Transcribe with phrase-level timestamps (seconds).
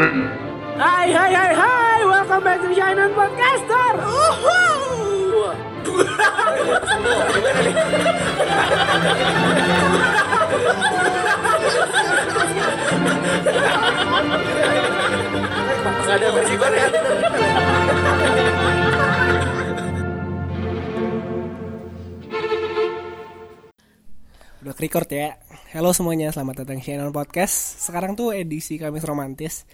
[0.00, 4.00] Hai hai hai hai, welcome back to Shinan Podcaster.
[4.00, 5.52] Uhuh.
[16.08, 16.86] Gak ada Korea.
[24.64, 25.36] Udah record ya.
[25.70, 27.54] Halo semuanya, selamat datang di Channel Podcast.
[27.78, 29.70] Sekarang tuh edisi Kamis Romantis.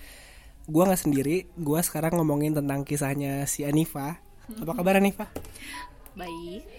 [0.68, 4.20] Gua nggak sendiri, gua sekarang ngomongin tentang kisahnya si Anifa.
[4.60, 5.24] Apa kabar Anifa?
[6.12, 6.62] Baik.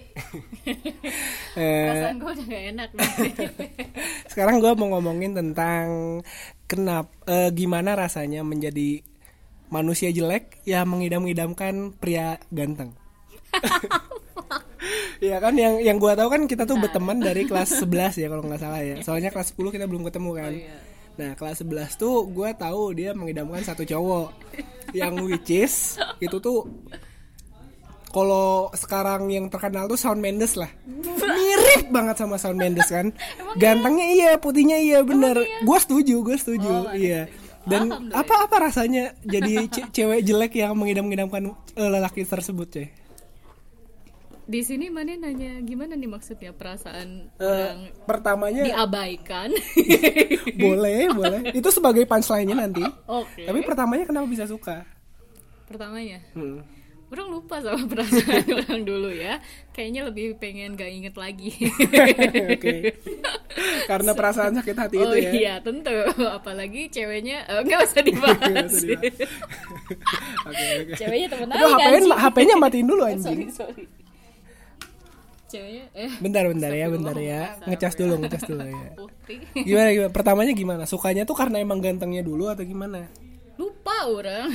[1.58, 3.10] Eh, Perasaan gue udah gak enak nih.
[4.38, 6.22] sekarang gua mau ngomongin tentang
[6.70, 9.02] kenapa eh, gimana rasanya menjadi
[9.74, 12.94] manusia jelek yang mengidam-idamkan pria ganteng.
[15.18, 18.44] Iya kan yang yang gua tahu kan kita tuh berteman dari kelas 11 ya kalau
[18.46, 19.02] nggak salah ya.
[19.02, 20.54] Soalnya kelas 10 kita belum ketemu kan.
[20.54, 20.78] iya.
[21.18, 24.30] Nah, kelas 11 tuh gua tahu dia mengidamkan satu cowok
[24.94, 26.70] yang which is itu tuh
[28.08, 30.72] kalau sekarang yang terkenal tuh Shawn Mendes lah.
[31.28, 33.12] Mirip banget sama Shawn Mendes kan.
[33.62, 35.38] Gantengnya iya, putihnya iya bener.
[35.62, 36.94] Gua setuju, gue setuju.
[36.96, 37.28] iya.
[37.68, 42.88] Dan apa apa rasanya jadi ce- cewek jelek yang mengidam-idamkan eh, lelaki tersebut, coy?
[44.48, 49.52] Di sini mana nanya gimana nih maksudnya perasaan Eh, orang pertamanya diabaikan?
[50.64, 51.40] boleh, boleh.
[51.52, 52.84] Itu sebagai punchline-nya nanti.
[53.06, 53.44] Oke.
[53.44, 54.82] Tapi pertamanya kenapa bisa suka?
[55.68, 56.64] Pertamanya, Hmm.
[57.08, 59.36] orang lupa sama perasaan orang dulu ya.
[59.72, 61.52] Kayaknya lebih pengen gak inget lagi.
[63.90, 65.32] Karena perasaan sakit hati oh itu ya.
[65.32, 65.92] iya tentu,
[66.24, 68.72] apalagi ceweknya eh, nggak usah dibahas.
[68.80, 69.28] Oke,
[70.48, 70.96] oke.
[70.96, 72.18] ceweknya temen aja HP-nya anjing.
[72.18, 73.40] HP-nya matiin dulu sorry anjing.
[73.52, 73.84] sorry.
[75.48, 77.56] Ceweknya eh Bentar, bentar ya, bentar ya.
[77.64, 78.90] Ngecas dulu, ngecas dulu ya.
[79.56, 80.12] Gimana gimana?
[80.12, 80.84] Pertamanya gimana?
[80.84, 83.08] Sukanya tuh karena emang gantengnya dulu atau gimana?
[83.56, 84.52] Lupa orang.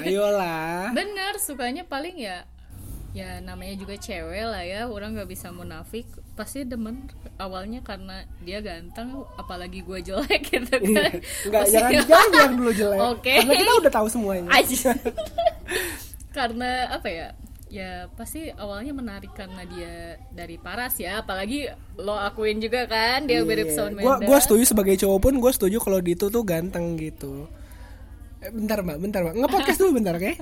[0.00, 0.92] Ayolah.
[0.92, 2.44] Bener, sukanya paling ya
[3.14, 6.02] ya namanya juga cewek lah ya orang nggak bisa munafik
[6.34, 7.06] pasti demen
[7.38, 11.04] awalnya karena dia ganteng apalagi gue jelek gitu kan Iya.
[11.46, 12.98] Enggak, Pasti- jangan jangan bilang dulu jelek.
[13.14, 13.34] Oke.
[13.38, 14.50] Karena kita udah tahu semuanya.
[16.34, 17.28] Karena apa ya
[17.74, 19.94] ya pasti awalnya menarik karena dia
[20.30, 21.66] dari Paras ya apalagi
[21.98, 25.50] lo akuin juga kan dia mirip Shawn Gua Mendes gua setuju sebagai cowok pun gua
[25.50, 27.50] setuju kalau Dito tuh ganteng gitu.
[28.38, 29.34] Eh, bentar, Mbak, bentar, Mbak.
[29.40, 30.32] Nge-podcast dulu bentar, oke?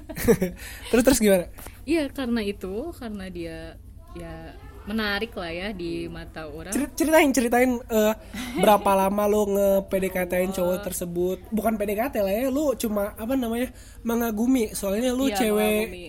[0.93, 1.47] terus terus gimana?
[1.83, 3.75] iya karena itu karena dia
[4.13, 8.15] ya menarik lah ya di mata orang Ceri- Ceritain, ceritain eh,
[8.59, 11.39] berapa lama lo nge-PDKT-in cowok tersebut?
[11.49, 13.71] Bukan PDKT lah ya, lu cuma apa namanya?
[14.03, 14.75] mengagumi.
[14.75, 16.09] Soalnya lu Iya, cewek mengagumi.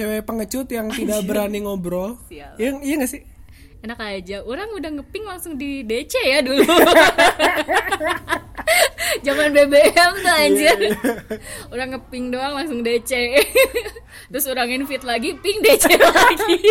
[0.00, 2.16] Cewek pengecut yang tidak berani ngobrol.
[2.32, 2.56] Sial.
[2.56, 3.20] Iya, iya gak sih?
[3.80, 6.60] enak aja orang udah ngeping langsung di DC ya dulu
[9.24, 10.78] zaman BBM tuh anjir
[11.72, 13.08] orang ngeping doang langsung DC
[14.30, 16.56] terus orang invite lagi ping DC lagi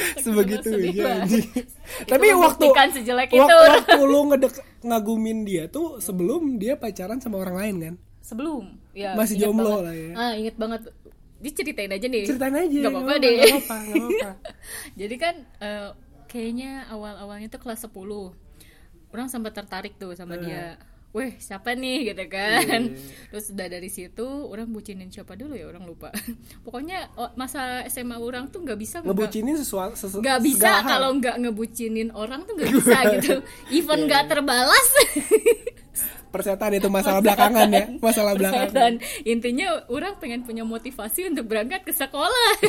[0.00, 1.28] Sebegitu ya.
[2.08, 2.66] Tapi waktu
[2.96, 3.44] sejelek itu.
[3.44, 7.94] waktu lu ngedek ngagumin dia tuh sebelum dia pacaran sama orang lain kan?
[8.30, 9.84] sebelum ya Masih jomblo banget.
[9.84, 10.10] lah ya.
[10.14, 10.82] ah inget banget.
[11.36, 12.78] Diceritain aja nih Ceritain aja.
[12.78, 13.32] Gak apa-apa nggak deh.
[13.32, 14.30] Gak apa-apa, nggak apa-apa.
[15.00, 15.88] jadi kan eh,
[16.26, 17.96] kayaknya awal-awalnya tuh kelas 10
[19.10, 20.40] orang sempat tertarik tuh sama Eh.
[20.40, 20.64] dia.
[21.10, 22.06] Weh siapa nih?
[22.06, 22.62] Gitu kan.
[22.86, 23.02] Iya.
[23.28, 25.66] Terus udah dari situ orang bucinin siapa dulu ya?
[25.66, 26.14] Orang lupa.
[26.62, 31.10] Pokoknya oh, masa SMA orang tuh nggak bisa nggak- Ngebucinin sesuatu sesu, nggak bisa kalau
[31.16, 33.34] nggak ngebucinin orang tuh nggak bisa gitu.
[33.72, 34.86] Even nggak terbalas
[36.30, 38.70] persetan itu masalah belakangan ya masalah belakangan.
[38.70, 38.92] Dan
[39.22, 42.52] intinya orang pengen punya motivasi untuk berangkat ke sekolah.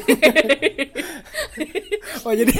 [2.22, 2.54] Oh jadi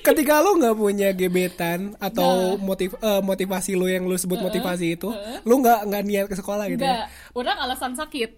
[0.00, 5.08] ketika lo nggak punya gebetan atau motiv eh, motivasi lo yang lo sebut motivasi itu
[5.42, 7.04] lo nggak nggak niat ke sekolah gitu ya?
[7.04, 7.06] Nggak.
[7.34, 8.30] Orang alasan sakit.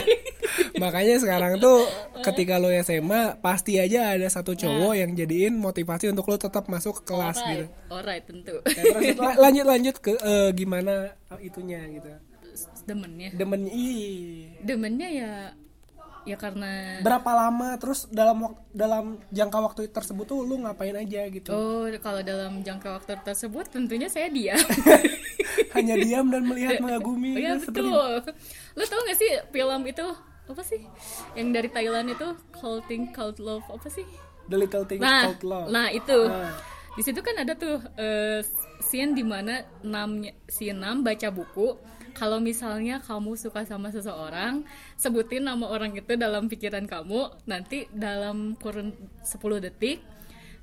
[0.82, 1.84] Makanya sekarang tuh
[2.22, 7.00] ketika lo SMA pasti aja ada satu cowok yang jadiin motivasi untuk lo tetap masuk
[7.00, 7.64] ke kelas gitu.
[7.68, 8.54] alright alright tentu.
[8.66, 10.73] Ya, terus la- lanjut lanjut ke eh, gimana
[11.42, 12.10] itunya gitu
[12.86, 15.32] demennya demen ih demennya ya
[16.24, 21.52] ya karena berapa lama terus dalam dalam jangka waktu tersebut tuh lu ngapain aja gitu
[21.52, 24.56] oh kalau dalam jangka waktu tersebut tentunya saya diam
[25.76, 28.14] hanya diam dan melihat mengagumi Oh iya gitu, betul.
[28.78, 30.06] Lu tau gak sih film itu
[30.46, 30.86] apa sih?
[31.34, 34.06] Yang dari Thailand itu Cold Thing Cold Love apa sih?
[34.48, 36.18] the little things Nah, called love nah itu.
[36.28, 36.52] Ah.
[36.94, 38.40] Di situ kan ada tuh eh,
[38.78, 41.74] scene di mana Nam si Nam baca buku.
[42.14, 44.62] Kalau misalnya kamu suka sama seseorang,
[44.94, 47.42] sebutin nama orang itu dalam pikiran kamu.
[47.50, 48.94] Nanti dalam kurun
[49.26, 49.98] 10 detik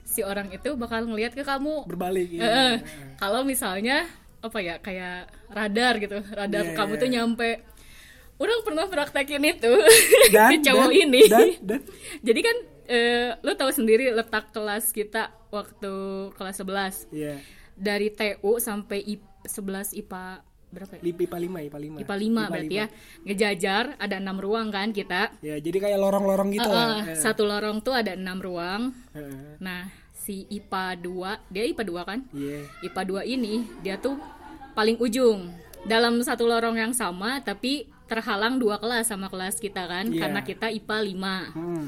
[0.01, 1.87] si orang itu bakal ngelihat ke kamu.
[1.87, 2.41] berbalik ya.
[2.43, 2.75] eh.
[3.15, 4.07] kalau misalnya
[4.41, 7.13] apa ya kayak radar gitu radar Iya, kamu iya, tuh iya.
[7.21, 7.49] nyampe
[8.41, 9.71] orang pernah praktekin itu
[10.33, 11.79] Dan, cowok dan, ini dan, dan
[12.25, 12.55] jadi kan
[12.91, 15.93] eh, lo tahu sendiri letak kelas kita waktu
[16.33, 17.39] kelas 11 Iya.
[17.73, 20.25] dari TU sampai I, 11 IPA
[20.69, 21.01] berapa ya?
[21.01, 21.99] IPA 5, IPA 5.
[21.99, 22.87] IPA 5 berarti ya
[23.23, 27.03] ngejajar ada enam ruang kan kita Ya, jadi kayak lorong-lorong gitu Eh, lah.
[27.05, 29.55] eh, satu lorong tuh ada enam ruang Heeh.
[29.57, 32.59] nah si IPA 2 dia IPA 2 kan Iya.
[32.83, 34.15] IPA 2 ini dia tuh
[34.71, 35.51] paling ujung
[35.83, 40.19] dalam satu lorong yang sama tapi terhalang dua kelas sama kelas kita kan Iya.
[40.21, 41.87] karena kita IPA 5 Hmm.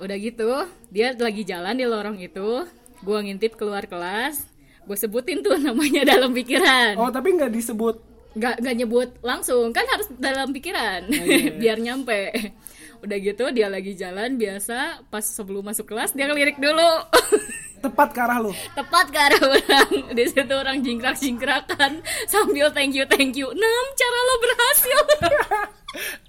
[0.00, 0.50] Udah gitu
[0.88, 2.64] dia lagi jalan di lorong itu.
[3.04, 4.44] Gua ngintip keluar kelas.
[4.84, 6.96] Gue sebutin tuh namanya dalam pikiran.
[6.96, 8.08] Oh, tapi nggak disebut.
[8.30, 9.70] nggak nggak nyebut langsung.
[9.74, 11.06] Kan harus dalam pikiran.
[11.10, 11.50] Iya.
[11.60, 12.30] biar nyampe.
[13.00, 14.40] Udah gitu dia lagi jalan.
[14.40, 16.90] Biasa pas sebelum masuk kelas dia ngelirik dulu.
[17.84, 18.52] Tepat ke arah lu.
[18.76, 20.12] tepat ke arah orang.
[20.12, 23.48] Di situ orang jingkrak jingkrakan sambil thank you thank you.
[23.48, 24.98] Nam cara lo berhasil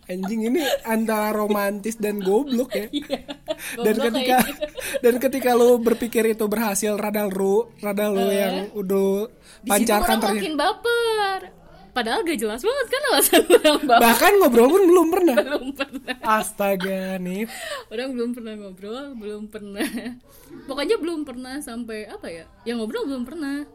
[0.06, 2.90] Anjing ini antara romantis dan goblok ya.
[3.80, 4.38] dan Goblok ketika
[5.00, 9.30] dan ketika lu berpikir itu berhasil radal lu, radal lu yang udah
[9.62, 10.36] di situ pancarkan ternyata.
[10.36, 11.40] makin baper
[11.92, 15.36] padahal gak jelas banget kan alasan orang baper Bahkan ngobrol pun belum pernah.
[15.38, 17.44] belum pernah Astaga nih.
[17.88, 19.88] orang belum pernah ngobrol belum pernah
[20.66, 23.68] pokoknya belum pernah sampai apa ya yang ngobrol belum pernah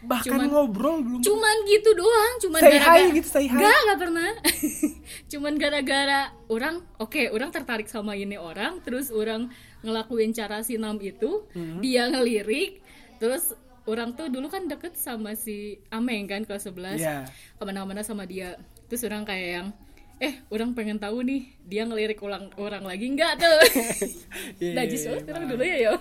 [0.00, 1.20] Bahkan Cuman- ngobrol belum.
[1.20, 3.52] cuman gitu doang cuman Say gara-gara hi gitu, say hi.
[3.52, 4.30] Nggak, nggak pernah
[5.32, 9.50] cuman gara-gara orang oke orang tertarik sama ini orang terus orang
[9.80, 11.78] ngelakuin cara sinam itu Hmm.
[11.78, 12.78] dia ngelirik
[13.16, 13.50] terus
[13.84, 17.26] orang tuh dulu kan deket sama si Ameng kan kelas 11 Iya.
[17.52, 18.54] ke mana-mana sama dia
[18.84, 19.68] terus orang kayak yang
[20.18, 23.58] eh orang pengen tahu nih dia ngelirik ulang orang lagi nggak tuh
[24.60, 25.92] Iya, najis iya, banget orang dulu ya ya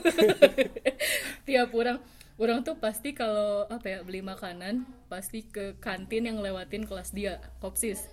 [1.46, 1.98] tiap orang
[2.38, 7.42] orang tuh pasti kalau apa ya beli makanan pasti ke kantin yang lewatin kelas dia
[7.58, 8.06] kopsis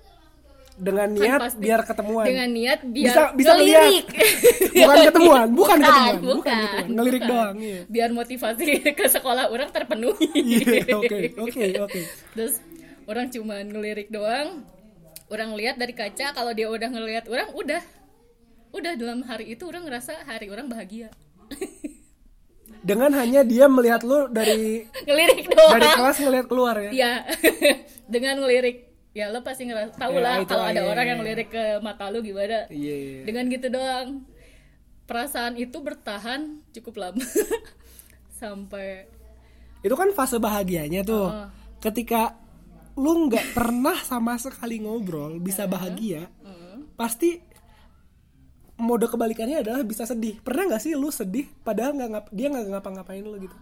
[0.74, 1.60] Dengan Kan niat pasti.
[1.60, 2.24] biar ketemuan.
[2.26, 3.84] dengan niat biar Bisa bisa lihat.
[3.86, 4.06] ngelirik
[4.74, 6.86] bukan ketemuan, bukan, ketemuan, bukan, bukan ketemuan.
[6.90, 7.30] Ngelirik bukan.
[7.30, 7.80] doang, iya.
[7.86, 8.66] biar motivasi
[8.98, 12.00] ke sekolah orang terpenuhi Iya, oke, oke, oke.
[12.34, 12.54] terus
[13.04, 14.66] orang cuma ngelirik doang
[15.26, 17.82] orang lihat dari kaca kalau dia udah ngelihat orang udah
[18.72, 21.06] udah dalam hari itu orang ngerasa hari orang bahagia
[22.84, 26.90] Dengan hanya dia melihat lu dari ngelirik doang dari kelas ngelihat keluar ya.
[26.92, 27.12] ya
[28.12, 31.10] dengan ngelirik ya lo pasti ngerasa tahu Ya, lah itu, kalau ada iya, orang iya.
[31.16, 33.24] yang ngelirik ke mata lu gimana Iya.
[33.24, 34.08] dengan gitu doang
[35.04, 37.24] perasaan itu bertahan cukup lama
[38.40, 39.08] sampai
[39.84, 41.28] Itu kan fase bahagianya tuh.
[41.28, 41.48] Oh.
[41.76, 42.40] Ketika
[42.96, 46.24] lu nggak pernah sama sekali ngobrol bisa bahagia,
[46.96, 47.36] pasti
[48.84, 50.36] mode kebalikannya adalah bisa sedih.
[50.44, 53.56] Pernah nggak sih lu sedih padahal nggak ngap dia nggak ngapa-ngapain lu gitu?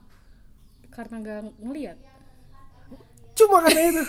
[0.93, 1.99] karena nggak ngelihat
[3.33, 4.05] Cuma karena itu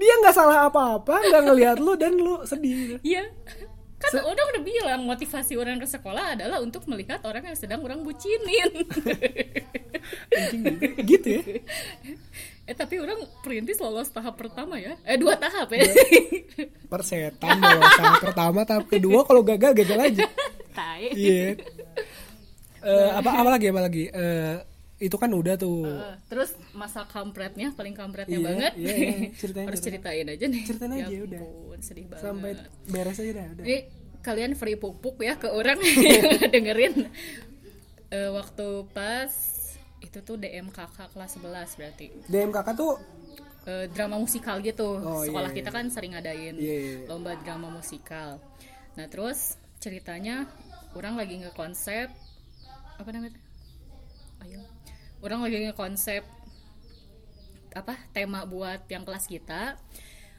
[0.00, 2.96] dia nggak salah apa-apa, nggak ngelihat lu dan lu sedih.
[2.96, 2.96] Gitu.
[3.04, 3.28] Iya.
[4.00, 8.00] Kan udah udah bilang motivasi orang ke sekolah adalah untuk melihat orang yang sedang orang
[8.00, 8.72] bucinin.
[10.32, 10.64] Anjing
[11.04, 11.42] gitu, gitu ya.
[12.62, 14.94] eh tapi orang perintis lolos tahap pertama ya.
[15.02, 15.82] Eh dua tahap ya.
[16.92, 17.82] Persetan dong.
[17.82, 20.26] Tahap pertama, tahap kedua kalau gagal gagal aja.
[20.70, 21.10] Tai.
[21.10, 21.58] Iya.
[22.82, 24.04] Eh, apa apa lagi apa lagi?
[24.06, 24.56] Eh,
[24.98, 25.82] itu kan udah tuh.
[25.84, 28.72] Eh, terus masa kampretnya paling kampretnya Iya, banget.
[28.76, 29.14] iya, iya.
[29.40, 30.22] Ceritain, Harus ceritain.
[30.22, 30.62] ceritain aja nih.
[30.62, 31.40] Ceritain Ya aja, udah.
[31.40, 32.22] ampun, sedih banget.
[32.22, 32.50] Sampai
[32.86, 33.46] beres aja dah.
[33.52, 33.64] Udah.
[34.22, 35.82] Kalian free pupuk ya ke orang
[36.54, 37.10] dengerin.
[38.08, 39.30] Eh, waktu pas
[40.02, 42.06] itu tuh DMKK kelas 11 berarti.
[42.26, 42.92] DMKK tuh
[43.64, 44.98] eh, drama musikal gitu.
[44.98, 46.96] Oh, Sekolah iya, kita kan sering ngadain Iya, iya.
[47.06, 48.42] lomba drama musikal.
[48.98, 50.50] Nah, terus ceritanya
[50.92, 52.10] orang lagi ngekonsep
[52.98, 53.38] apa namanya?
[54.42, 54.60] Ayo.
[55.22, 56.22] Orang lagi ngekonsep
[57.72, 59.78] apa tema buat yang kelas kita.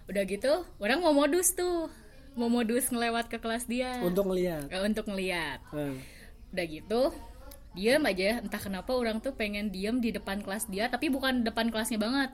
[0.06, 1.88] Udah gitu, orang mau modus tuh.
[2.36, 4.02] Mau modus ngelewat ke kelas dia.
[4.04, 4.68] untuk ngeliat.
[4.68, 5.62] Eh, untuk ngeliat.
[5.72, 5.96] Nah,
[6.54, 7.02] Udah gitu,
[7.74, 8.42] diam aja.
[8.42, 12.32] Entah kenapa orang tuh pengen diam di depan kelas dia, tapi bukan depan kelasnya banget.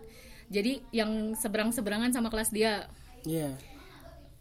[0.50, 2.88] Jadi yang seberang-seberangan sama kelas dia.
[3.27, 3.55] Iya.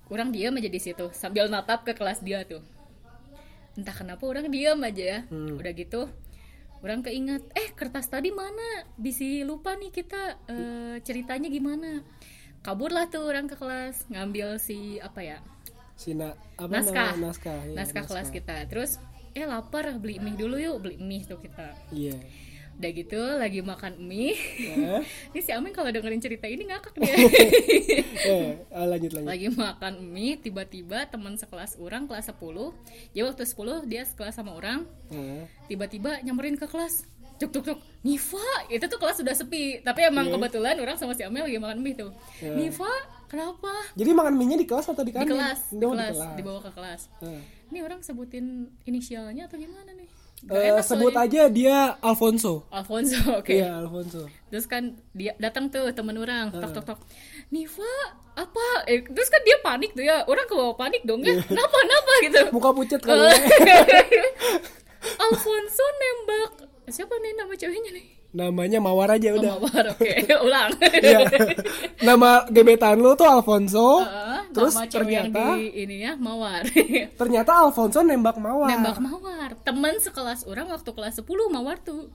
[0.09, 2.65] Orang diam aja di situ sambil natap ke kelas dia tuh.
[3.77, 5.21] Entah kenapa orang diam aja ya.
[5.29, 5.55] Hmm.
[5.61, 6.09] Udah gitu,
[6.81, 8.89] orang keinget, eh kertas tadi mana?
[8.97, 12.03] Bisi lupa nih kita eh, ceritanya gimana.
[12.65, 15.39] Kaburlah tuh orang ke kelas ngambil si apa ya?
[15.99, 19.03] Sina apa naskah naskah iya, naskah kelas kita terus
[19.39, 22.19] eh lapar beli mie dulu yuk beli mie tuh kita Iya.
[22.75, 24.99] udah gitu lagi makan mie Ya.
[25.31, 27.11] ini si Amin kalau dengerin cerita ini ngakak dia
[28.25, 29.27] eh, ah, lanjut lanjut.
[29.27, 32.39] lagi makan mie tiba-tiba teman sekelas orang kelas 10
[33.11, 33.55] dia waktu 10
[33.85, 34.87] dia sekelas sama orang
[35.65, 37.03] tiba-tiba nyamperin ke kelas
[37.37, 40.35] tuk tuk tuk Niva itu tuh kelas sudah sepi tapi emang Iya.
[40.35, 42.55] kebetulan orang sama si Amel lagi makan mie tuh Iya.
[42.55, 42.91] Niva
[43.29, 45.33] kenapa Jadi makan mie di kelas atau di di kantin?
[45.33, 47.41] kelas di Oh, kelas dibawa ke kelas Eh.
[47.69, 48.47] ini orang sebutin
[48.83, 50.09] inisialnya atau gimana nih
[50.41, 51.43] Eh, enak sebut soalnya.
[51.43, 52.63] aja dia Alfonso.
[52.69, 54.31] Alfonso oke Iya, Alfonso.
[54.49, 54.83] terus kan
[55.13, 57.01] dia datang tuh temen orang tok tok tok
[57.49, 57.95] Niva
[58.33, 61.37] apa eh, terus kan dia panik tuh ya orang kebawa panik dong Iya.
[61.37, 63.83] ya kenapa kenapa gitu Muka pucet kali ya.
[65.21, 66.51] Alfonso nembak
[66.89, 69.53] siapa nih nama ceweknya nih Namanya Mawar aja Oh, udah.
[69.57, 70.11] Mawar, oke
[70.45, 71.19] ulang Iya.
[72.03, 74.01] Nama gebetan lu tuh Alfonso.
[74.01, 76.63] Heeh, terus nama cewek yang ternyata di ini ya Mawar
[77.21, 78.69] ternyata Alfonso nembak Mawar.
[78.71, 82.13] nembak Mawar teman sekelas orang waktu kelas 10 Mawar tuh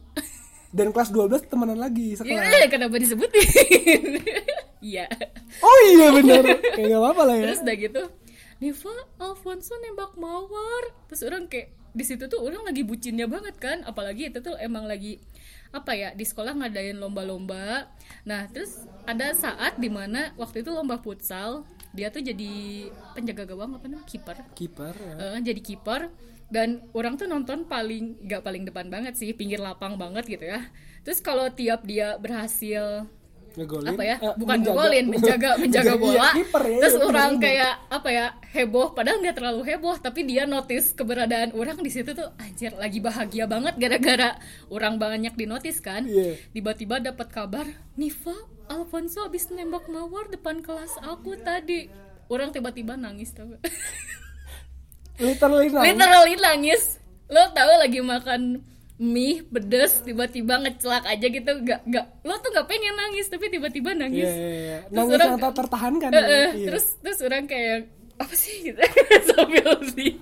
[0.70, 2.34] Dan kelas 12 temenan lagi sekelas.
[2.42, 3.46] Iya, kenapa disebutin
[4.82, 5.06] iya
[5.60, 6.44] Oh iya bener.
[6.72, 7.44] Kayak gak apa-apa lah ya.
[7.48, 8.04] terus udah gitu
[8.56, 13.82] Neva Alfonso nembak Mawar terus orang kayak di situ tuh orang lagi bucinnya banget kan
[13.84, 15.22] apalagi itu tuh emang lagi
[15.74, 17.90] apa ya di sekolah ngadain lomba-lomba.
[18.24, 23.78] Nah terus ada saat di mana waktu itu lomba futsal dia tuh jadi penjaga gawang
[23.78, 24.06] apa namanya?
[24.06, 24.38] Kiper.
[24.54, 25.14] Kiper ya.
[25.18, 26.14] Eh, jadi kiper.
[26.54, 30.62] Dan orang tuh nonton paling gak paling depan banget sih pinggir lapang banget gitu ya.
[31.02, 33.10] Terus kalau tiap dia berhasil
[33.54, 33.90] Ngegolin.
[33.90, 37.32] apa ya Eh, bukan menjaga- ngegolin menjaga menjaga Iya, bola kiper ya, terus iya, orang
[37.38, 42.12] kayak apa ya heboh padahal nggak terlalu heboh tapi dia notice keberadaan orang di situ
[42.12, 44.30] tuh anjir lagi bahagia banget gara-gara
[44.68, 46.34] orang banyak di notice kan Iya.
[46.50, 48.34] tiba-tiba dapat kabar Niva
[48.66, 51.92] Alfonso abis nembak mawar depan kelas aku tadi
[52.28, 53.62] orang tiba-tiba nangis tau gak?
[55.20, 55.86] Literally nangis.
[55.88, 56.84] literally nangis
[57.28, 58.42] lo tahu lagi makan
[58.96, 63.92] mie pedes tiba-tiba ngecelak aja gitu gak gak lo tuh gak pengen nangis tapi tiba-tiba
[63.92, 64.78] Iya, nangis iya, iya.
[64.82, 66.10] Terus Nangis orang- yang tak tertahankan.
[66.10, 66.24] Eh, ya.
[66.24, 66.68] eh, Iya.
[66.68, 67.78] terus terus orang kayak
[68.16, 68.80] apa sih gitu
[69.30, 70.08] sambil di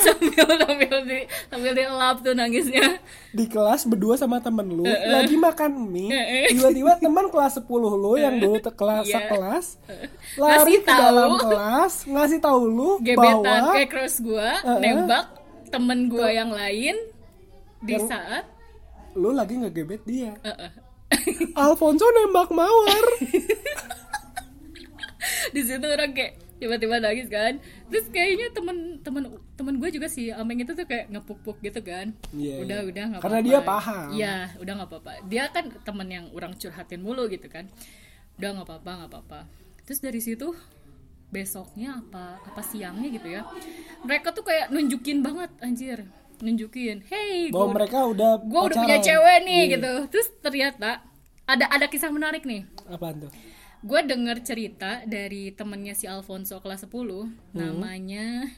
[0.00, 2.98] sambil sambil di sambil di lap tuh nangisnya
[3.30, 6.46] di kelas berdua sama temen lu lagi makan mie Eh, eh.
[6.50, 9.14] tiba-tiba teman kelas 10 lu yang dulu te- kelas Iya.
[9.20, 9.66] sekelas
[10.34, 10.98] Ngasih lari ke tahu.
[10.98, 14.78] dalam kelas ngasih tahu lu gebetan bahwa kayak cross gua Eh, eh.
[14.82, 15.26] nembak
[15.68, 16.96] temen gua yang lain
[17.80, 18.44] di Yang- saat?
[19.14, 20.36] lu lagi ngegebet dia.
[20.40, 20.72] Eh, eh.
[21.58, 23.04] Alfonso nembak mawar.
[25.48, 27.58] Di situ orang kayak tiba-tiba nangis kan.
[27.88, 29.22] Terus kayaknya temen temen
[29.56, 32.12] temen gue juga si Ameng itu tuh kayak ngepuk-puk gitu kan.
[32.30, 32.88] Iya, udah iya.
[32.92, 33.48] udah nggak Karena apa-apa.
[33.50, 34.06] dia paham.
[34.14, 35.12] iya udah nggak apa-apa.
[35.26, 37.66] Dia kan temen yang orang curhatin mulu gitu kan.
[38.38, 39.40] Udah nggak apa-apa nggak apa-apa.
[39.88, 40.52] Terus dari situ
[41.28, 43.42] besoknya apa apa siangnya gitu ya.
[44.04, 46.04] Mereka tuh kayak nunjukin banget anjir
[46.38, 49.72] nunjukin hey bahwa gua- mereka udah gue udah punya cewek nih Iya.
[49.72, 49.92] gitu.
[50.08, 50.90] Terus ternyata
[51.44, 52.62] ada ada kisah menarik nih.
[52.86, 53.32] Apaan tuh?
[53.80, 58.50] Gue denger cerita dari temennya si Alfonso kelas 10 namanya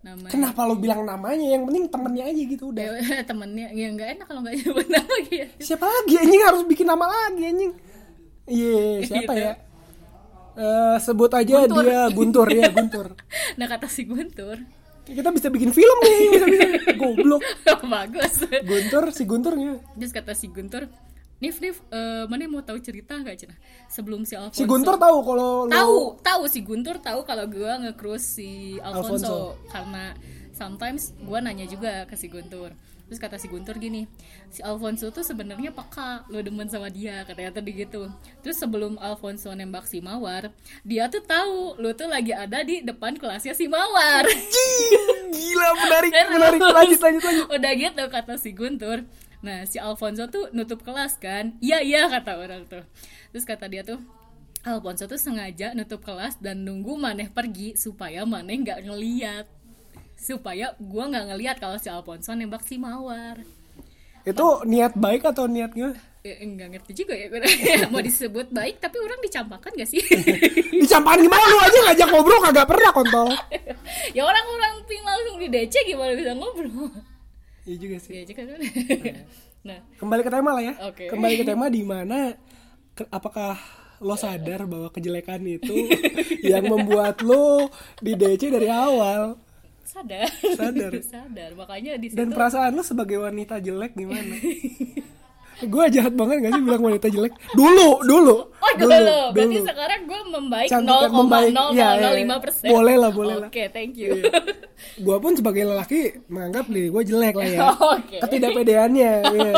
[0.00, 1.46] namanya kenapa lu bilang namanya?
[1.48, 2.84] Yang penting temennya aja gitu udah.
[3.08, 5.46] Ya, temennya ya nggak enak kalau nggak nyebut nama gitu.
[5.58, 6.14] Siapa lagi?
[6.18, 7.72] Anjing harus bikin nama lagi anjing.
[8.44, 9.42] Iya siapa Gitu.
[9.42, 9.52] ya?
[10.54, 11.82] Eh, sebut aja Guntur.
[11.82, 12.48] dia Guntur.
[12.48, 13.06] Ya Guntur.
[13.58, 14.60] Nah kata si Guntur
[15.04, 16.64] kita bisa bikin film nih bisa bisa
[17.00, 17.42] goblok.
[17.84, 18.34] Bagus.
[18.64, 20.88] Guntur si Gunturnya terus kata si Guntur
[21.42, 23.54] Nif Nif eh, mana mau tahu cerita nggak cina?
[23.92, 24.56] Sebelum si Alfonso.
[24.56, 26.42] Si Guntur tahu kalau tahu tahu.
[26.48, 29.68] Si Guntur tahu kalau gue nge-cruise si Alfonso, Alfonso.
[29.68, 30.04] karena
[30.54, 32.72] sometimes gue nanya juga ke si Guntur
[33.04, 34.08] terus kata si Guntur gini
[34.48, 38.08] si Alfonso tuh sebenarnya peka lo demen sama dia katanya tadi gitu
[38.40, 40.50] terus sebelum Alfonso nembak si Mawar
[40.82, 44.24] dia tuh tahu lo tuh lagi ada di depan kelasnya si Mawar.
[45.34, 46.60] Gila menarik menarik.
[46.60, 47.46] Lanjut lanjut lanjut.
[47.50, 48.98] udah gitu kata si Guntur.
[49.44, 51.56] Nah si Alfonso tuh nutup kelas kan?
[51.58, 52.84] Iya iya kata orang tuh.
[53.34, 53.98] Terus kata dia tuh
[54.64, 59.46] Alfonso tuh sengaja nutup kelas dan nunggu maneh pergi supaya maneh nggak ngeliat
[60.24, 63.44] supaya gua nggak ngeliat kalau si Alfonso nembak si Mawar.
[64.24, 65.92] Itu niat baik atau niatnya?
[66.24, 67.28] Eh, nggak ngerti juga ya
[67.92, 70.00] mau disebut baik tapi orang dicampakan gak sih?
[70.80, 71.44] Dicampakan gimana?
[71.44, 73.28] Lu aja ngajak ngobrol kagak pernah kontol.
[74.16, 76.88] Ya orang-orang ping langsung di DC gimana bisa ngobrol?
[77.68, 78.16] Iya juga sih.
[78.16, 78.44] Ya aja kan?
[79.68, 79.78] Nah.
[80.00, 80.74] Kembali ke tema lah ya.
[80.88, 81.12] Oke.
[81.12, 82.32] kembali ke tema di mana
[82.96, 83.60] ke- apakah
[84.00, 85.92] lo sadar bahwa kejelekan itu
[86.40, 87.68] yang membuat lo
[88.00, 89.36] di DC dari awal
[89.84, 90.92] sadar Sadar.
[91.12, 94.34] sadar makanya di situ dan perasaan lo sebagai wanita jelek gimana
[95.54, 100.20] gue jahat banget gak sih bilang wanita jelek dulu dulu Oh dulu, berarti sekarang gue
[100.26, 101.52] membaik Cantikan membaik.
[101.52, 102.26] Iya, iya, iya.
[102.26, 102.68] 0,005 persen.
[102.72, 103.48] Boleh lah, boleh lah.
[103.52, 104.18] Oke, thank you.
[104.98, 107.60] gue pun sebagai lelaki menganggap diri gue jelek lah ya
[107.94, 108.18] Oke.
[108.18, 109.52] ketidakpedeannya iya.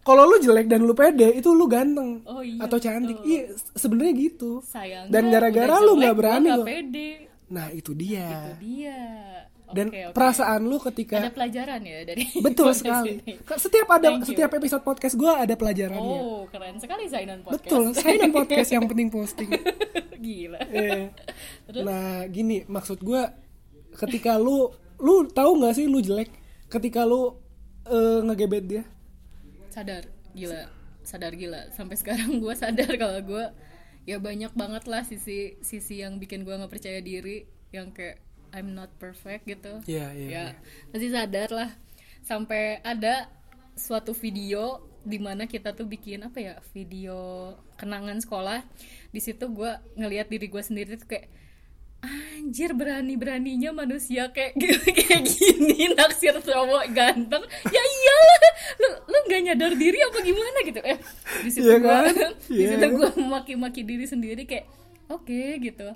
[0.00, 4.12] kalau lu jelek dan lu pede itu lu ganteng Oh iya, atau cantik iya sebenarnya
[4.20, 5.10] gitu Sayang.
[5.10, 7.10] Dan gara-gara lu nggak berani Gak pede.
[7.48, 9.00] nah itu dia Dia.
[9.72, 10.14] Dan Oke, oke.
[10.14, 13.24] perasaan lu ketika ada pelajaran ya dari betul sekali.
[13.24, 13.40] ini.
[13.56, 16.20] setiap ada Thank setiap episode podcast gue ada pelajarannya.
[16.20, 17.64] Oh keren sekali Zainan podcast.
[17.64, 17.82] Betul
[18.20, 19.50] dan podcast yang penting posting.
[20.24, 20.60] Gila.
[20.70, 21.10] Eh,
[21.82, 23.22] nah gini maksud gue
[23.96, 24.70] ketika lu
[25.02, 26.30] lu tahu nggak sih lu jelek
[26.68, 27.34] ketika lu
[27.88, 28.82] eh, ngegebet dia?
[29.72, 30.04] Sadar
[30.36, 30.68] gila.
[31.02, 31.72] Sadar gila.
[31.72, 33.44] Sampai sekarang gue sadar kalau gue
[34.04, 37.48] ya banyak banget lah sisi sisi yang bikin gue nggak percaya diri.
[37.72, 38.16] Yang kayak
[38.52, 40.44] I'm not perfect gitu Iya, iya, ya iya.
[40.88, 41.70] pasti sadar lah
[42.20, 43.26] sampai ada
[43.74, 48.62] suatu video di mana kita tuh bikin apa ya video kenangan sekolah
[49.08, 49.66] di situ gue
[49.96, 51.26] ngelihat diri gue sendiri tuh kayak
[52.02, 54.58] anjir berani beraninya manusia kayak
[54.98, 58.40] kayak gini naksir cowok ganteng ya iyalah
[58.74, 60.98] lu lu nggak nyadar diri apa gimana gitu eh
[61.40, 62.32] di situ Iya gua kan?
[62.50, 62.68] di Iya.
[62.74, 64.66] situ gue maki-maki diri sendiri kayak
[65.08, 65.94] oke gitu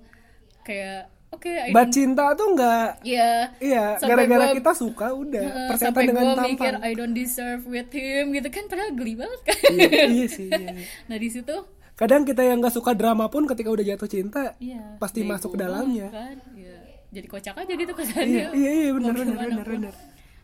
[0.62, 3.30] kayak oke I Bat cinta tuh nggak Iya.
[3.58, 5.44] iya Sampai gara-gara kita suka udah.
[5.44, 9.14] Heeh, persetan dengan gue mikir tampan I don't deserve with him gitu kan padahal geli
[9.14, 9.60] banget kan.
[9.70, 10.70] Iya, iya sih iya.
[11.08, 11.54] nah di situ
[11.92, 15.48] kadang kita yang nggak suka drama pun ketika udah jatuh cinta iya pasti bego masuk
[15.52, 16.08] ke dalamnya.
[16.08, 16.36] kan.
[16.52, 16.76] Iya.
[17.08, 18.70] jadi kocak aja gitu kesannya iya iya.
[18.78, 19.74] iya benar Mau benar gimana benar pun.
[19.78, 19.94] benar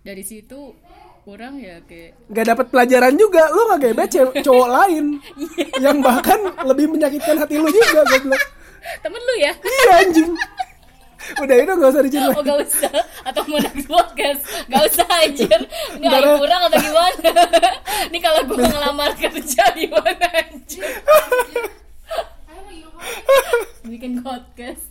[0.01, 0.61] dari situ
[1.23, 4.09] orang ya kayak nggak dapat pelajaran juga lu nggak gebet
[4.41, 5.05] cowok lain.
[5.39, 5.67] Iya.
[5.81, 6.35] yang bahkan
[6.65, 8.43] lebih menyakitkan hati lu juga goblok.
[8.99, 9.53] Temen lu ya?
[9.55, 10.31] Iya anjing
[11.41, 12.37] udah itu nggak usah diceritain.
[12.37, 12.95] Oh gak usah.
[13.25, 14.41] Atau mau next podcast.
[14.69, 15.61] Gak usah anjir.
[15.97, 17.31] Nggak ada kurang atau gimana?
[18.11, 20.85] Ini kalau gue ngelamar kerja gimana anjir?
[23.87, 24.85] Bikin podcast.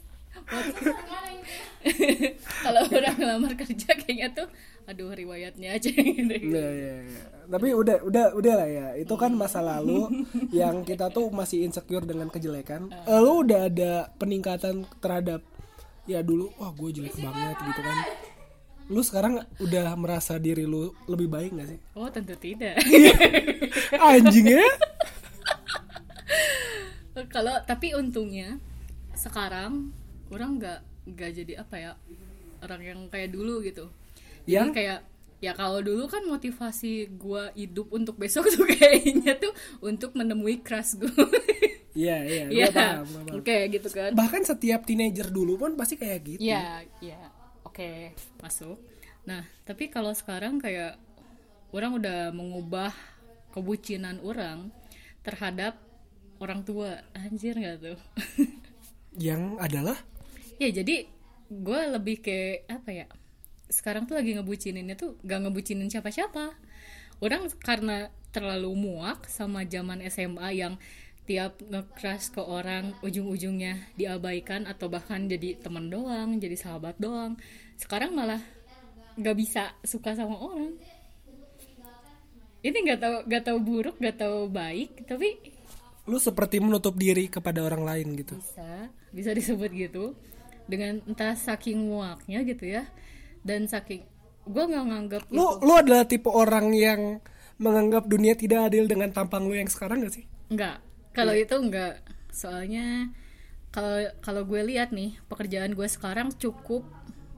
[2.61, 4.47] Kalau orang ngelamar kerja kayaknya tuh
[4.89, 7.23] Aduh riwayatnya aja gitu Iya, iya, iya.
[7.51, 8.87] Tapi udah udah udah lah ya.
[8.99, 12.87] Itu kan masa lalu yang kita tuh masih insecure dengan kejelekan.
[12.91, 15.43] Eh, Lu udah ada peningkatan terhadap
[16.09, 17.97] ya dulu wah gue jelek banget gitu kan.
[18.91, 21.79] Lu sekarang udah merasa diri lu lebih baik gak sih?
[21.95, 22.75] Oh tentu tidak
[24.03, 24.65] Anjing ya.
[27.31, 28.57] kalau tapi untungnya
[29.13, 29.93] sekarang
[30.31, 30.79] orang nggak
[31.11, 31.91] nggak jadi apa ya
[32.63, 33.91] orang yang kayak dulu gitu
[34.47, 34.69] jadi Yang?
[34.73, 34.99] kayak
[35.41, 39.51] ya kalau dulu kan motivasi gua hidup untuk besok tuh kayaknya tuh
[39.81, 41.11] untuk menemui crush gue
[41.91, 43.37] Iya, iya, Iya, paham, gua paham.
[43.43, 46.39] oke gitu kan Bahkan setiap teenager dulu pun pasti kayak gitu.
[46.39, 47.19] Iya, iya.
[47.67, 48.79] Oke, masuk.
[49.27, 50.95] Nah, tapi kalau sekarang kayak
[51.75, 52.95] orang udah mengubah
[53.51, 54.71] kebucinan orang
[55.19, 55.75] terhadap
[56.39, 57.03] orang tua.
[57.11, 57.99] Anjir nggak tuh?
[59.27, 59.97] Yang adalah
[60.55, 61.03] ya, jadi
[61.51, 62.39] gue lebih ke
[62.71, 63.07] apa ya?
[63.71, 66.51] Sekarang tuh lagi ngebucininnya tuh gak ngebucinin siapa-siapa.
[67.23, 70.75] Orang karena terlalu muak sama zaman SMA yang
[71.23, 77.39] tiap nge-crush ke orang ujung-ujungnya diabaikan atau bahkan jadi teman doang, jadi sahabat doang.
[77.79, 78.43] Sekarang malah
[79.15, 80.75] nggak bisa suka sama orang.
[82.61, 85.39] Ini nggak tahu nggak tahu buruk, nggak tahu baik, tapi
[86.09, 88.35] lu seperti menutup diri kepada orang lain gitu.
[88.41, 90.17] bisa bisa disebut gitu
[90.65, 92.83] dengan entah saking muaknya gitu ya
[93.41, 94.05] dan saking
[94.43, 97.21] gue nggak nganggap Lu itu lu adalah tipe orang yang
[97.57, 100.25] menganggap dunia tidak adil dengan tampang lu yang sekarang gak sih?
[100.49, 100.77] nggak.
[101.11, 101.93] Kalau itu nggak.
[102.31, 103.11] Soalnya
[103.69, 106.83] kalau kalau gue lihat nih pekerjaan gue sekarang cukup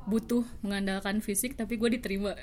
[0.04, 2.36] butuh mengandalkan fisik tapi gue diterima.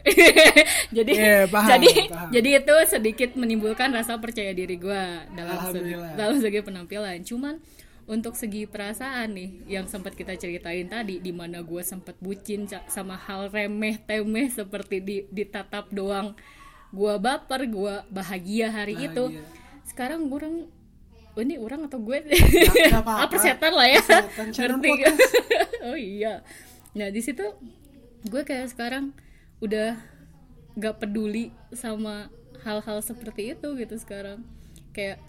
[0.97, 2.29] Jadi Iya, paham, jadi paham.
[2.33, 7.21] jadi itu sedikit menimbulkan rasa percaya diri gue dalam segi, dalam segi penampilan.
[7.23, 7.61] Cuman
[8.11, 13.15] untuk segi perasaan nih yang sempat kita ceritain tadi di mana gue sempat bucin sama
[13.15, 16.35] hal remeh temeh seperti di ditatap doang.
[16.91, 19.31] Gue baper gue bahagia hari itu.
[19.31, 19.59] Bahagia.
[19.87, 20.67] sekarang orang
[21.39, 22.19] oh, ini orang atau gue?
[22.91, 24.03] Ah, persetan lah ya.
[24.59, 24.91] Ngerti
[25.87, 26.43] oh iya.
[26.99, 27.47] Nah di situ
[28.27, 29.15] gue kayak sekarang
[29.63, 29.95] udah
[30.75, 32.27] gak peduli sama
[32.67, 34.43] hal-hal seperti itu gitu sekarang.
[34.91, 35.23] Kayak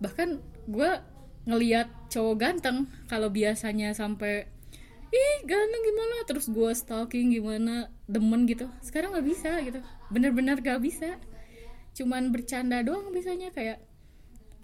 [0.00, 1.11] bahkan gue
[1.44, 4.46] ngeliat cowok ganteng kalau biasanya sampai
[5.12, 10.80] ih ganteng gimana terus gue stalking gimana demen gitu sekarang nggak bisa gitu bener-bener gak
[10.80, 11.18] bisa
[11.92, 13.84] cuman bercanda doang bisanya kayak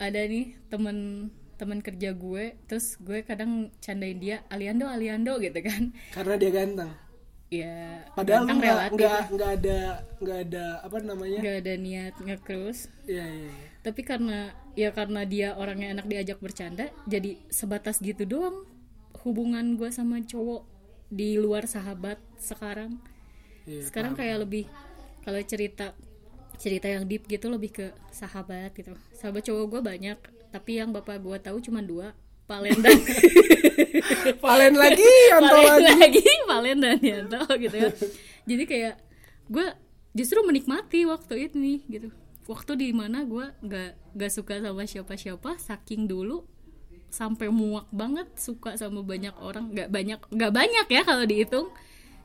[0.00, 5.90] ada nih temen temen kerja gue terus gue kadang candain dia Aliando Aliando gitu kan
[6.14, 6.90] Karena dia ganteng.
[7.50, 9.78] ya Padahal ganteng nggak relatif nggak ada
[10.22, 11.38] nggak ada apa namanya?
[11.42, 13.50] nggak ada niat nge-cruise Iya iya.
[13.50, 13.54] iya.
[13.88, 18.68] Tapi karena ya karena dia orangnya enak diajak bercanda jadi sebatas gitu doang
[19.24, 20.68] hubungan gue sama cowok
[21.08, 23.00] di luar sahabat sekarang.
[23.64, 24.68] Iya, sekarang kayak lebih
[25.24, 25.96] kalau cerita
[26.60, 28.92] cerita yang deep gitu lebih ke sahabat gitu.
[29.16, 30.18] Sahabat cowok gue banyak
[30.52, 32.12] tapi yang bapak gue tahu cuma dua
[32.48, 32.96] Valen dan
[34.44, 36.00] Valen lagi, Yanto Valen lagi.
[36.00, 37.90] lagi Valen dan Yanto gitu ya.
[38.48, 38.94] Jadi kayak
[39.48, 39.66] gue
[40.16, 42.08] justru menikmati waktu ini gitu
[42.48, 46.48] waktu di mana gue gak gak suka sama siapa-siapa saking dulu
[47.08, 51.68] sampai muak banget suka sama banyak orang nggak banyak nggak banyak ya kalau dihitung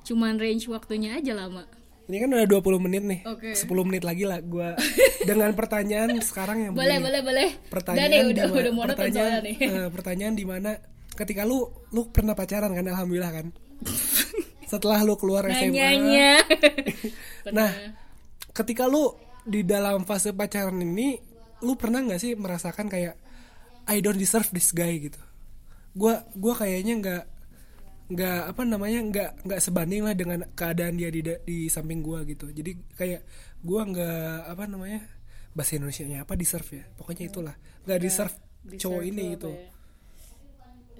[0.04, 1.64] cuman range waktunya aja lama
[2.04, 3.20] Ini kan udah 20 menit nih.
[3.24, 3.56] Oke.
[3.56, 4.76] 10 menit lagi lah gua
[5.24, 7.06] dengan pertanyaan sekarang yang boleh begini.
[7.06, 10.72] boleh boleh Pertanyaan udah nih udah di ma- udah pertanyaan, nih eh, pertanyaan di mana
[11.14, 11.64] ketika lu
[11.96, 13.48] lu pernah pacaran kan alhamdulillah kan.
[14.68, 15.72] Setelah lu keluar SMA.
[15.72, 16.44] nanyanya
[17.56, 17.72] Nah,
[18.52, 21.20] ketika lu di dalam fase pacaran ini
[21.64, 23.16] lu pernah nggak sih merasakan kayak
[23.88, 25.20] I don't deserve this guy gitu.
[25.96, 27.24] Gua gua kayaknya nggak
[28.14, 32.52] nggak apa namanya nggak nggak sebanding lah dengan keadaan dia di di samping gua gitu.
[32.52, 33.22] Jadi kayak
[33.64, 35.02] gua nggak apa namanya
[35.56, 36.84] bahasa Indonesia nya apa deserve ya.
[36.96, 37.56] Pokoknya itulah.
[37.84, 38.36] nggak deserve
[38.80, 39.50] cowok Deserve ini tuh gitu.
[39.52, 39.68] ya?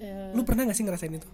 [0.04, 1.30] Eh, Lu pernah nggak sih ngerasain itu?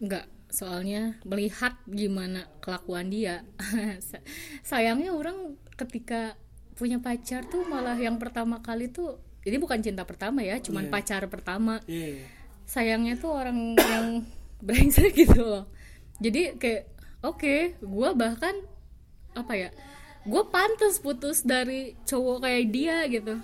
[0.00, 3.42] Enggak, soalnya melihat gimana kelakuan dia.
[4.08, 4.22] Sa-
[4.62, 6.36] Sayangnya orang ketika
[6.74, 10.92] punya pacar tuh malah yang pertama kali tuh ini bukan cinta pertama ya, cuman Iya.
[10.92, 11.80] pacar pertama.
[11.88, 12.24] Iya.
[12.64, 14.06] Sayangnya tuh orang yang
[14.66, 15.64] brengsek gitu loh.
[16.20, 16.84] Jadi kayak
[17.24, 18.52] oke, gua bahkan
[19.32, 19.70] apa ya?
[20.20, 23.40] Gue pantas putus dari cowok kayak dia gitu.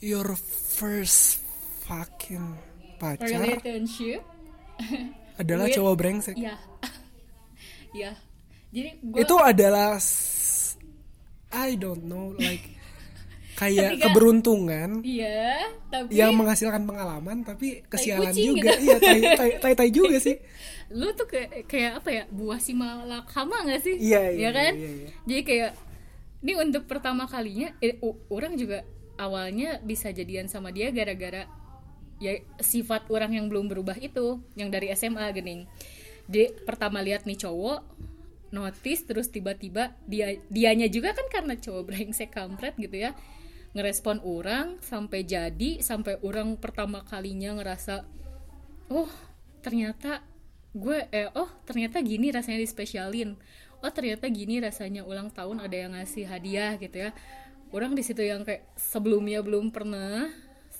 [0.00, 0.32] Your
[0.72, 1.44] first
[1.84, 2.56] fucking
[2.96, 4.24] pacar Relationship.
[5.38, 6.34] adalah cowok brengsek.
[6.34, 6.58] Ya.
[8.02, 8.10] ya.
[8.68, 9.96] Jadi gua itu adalah
[11.48, 12.76] I don't know like
[13.60, 18.84] kayak Ketika- keberuntungan Iya, tapi yang menghasilkan pengalaman tapi kesialan kucing juga gitu.
[18.84, 20.38] iya tai, tai, tai, tai juga sih
[20.88, 24.72] lu tuh kayak kayak apa ya buah si malakama gak sih Iya, iya, Ya kan
[24.72, 25.08] iya, iya.
[25.26, 25.70] jadi kayak
[26.38, 27.98] ini untuk pertama kalinya eh,
[28.30, 28.86] orang juga
[29.18, 31.50] awalnya bisa jadian sama dia gara-gara
[32.18, 35.66] ya sifat orang yang belum berubah itu yang dari SMA gening.
[36.28, 37.80] Dia pertama lihat nih cowok
[38.48, 43.12] notice terus tiba-tiba dia dianya juga kan karena cowok brengsek kampret gitu ya
[43.76, 48.08] ngerespon orang sampai jadi sampai orang pertama kalinya ngerasa
[48.88, 49.12] oh
[49.60, 50.24] ternyata
[50.72, 53.36] gue eh oh ternyata gini rasanya dispesialin.
[53.78, 57.10] Oh ternyata gini rasanya ulang tahun ada yang ngasih hadiah gitu ya.
[57.70, 60.26] Orang di situ yang kayak sebelumnya belum pernah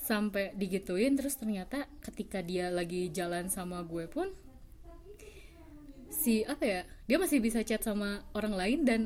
[0.09, 4.33] sampai digituin terus ternyata ketika dia lagi jalan sama gue pun
[6.09, 9.01] si apa ya dia masih bisa chat sama orang lain dan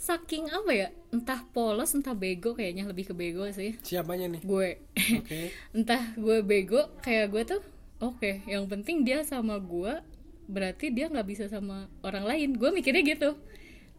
[0.00, 3.76] saking apa ya entah polos entah bego kayaknya lebih ke bego sih.
[3.84, 4.40] Siapanya nih?
[4.40, 4.80] Gue.
[4.96, 5.52] Oke.
[5.76, 7.60] Entah gue bego kayak gue tuh
[8.00, 10.00] oke yang penting dia sama gue
[10.48, 12.48] berarti dia nggak bisa sama orang lain.
[12.56, 13.36] Gue mikirnya gitu.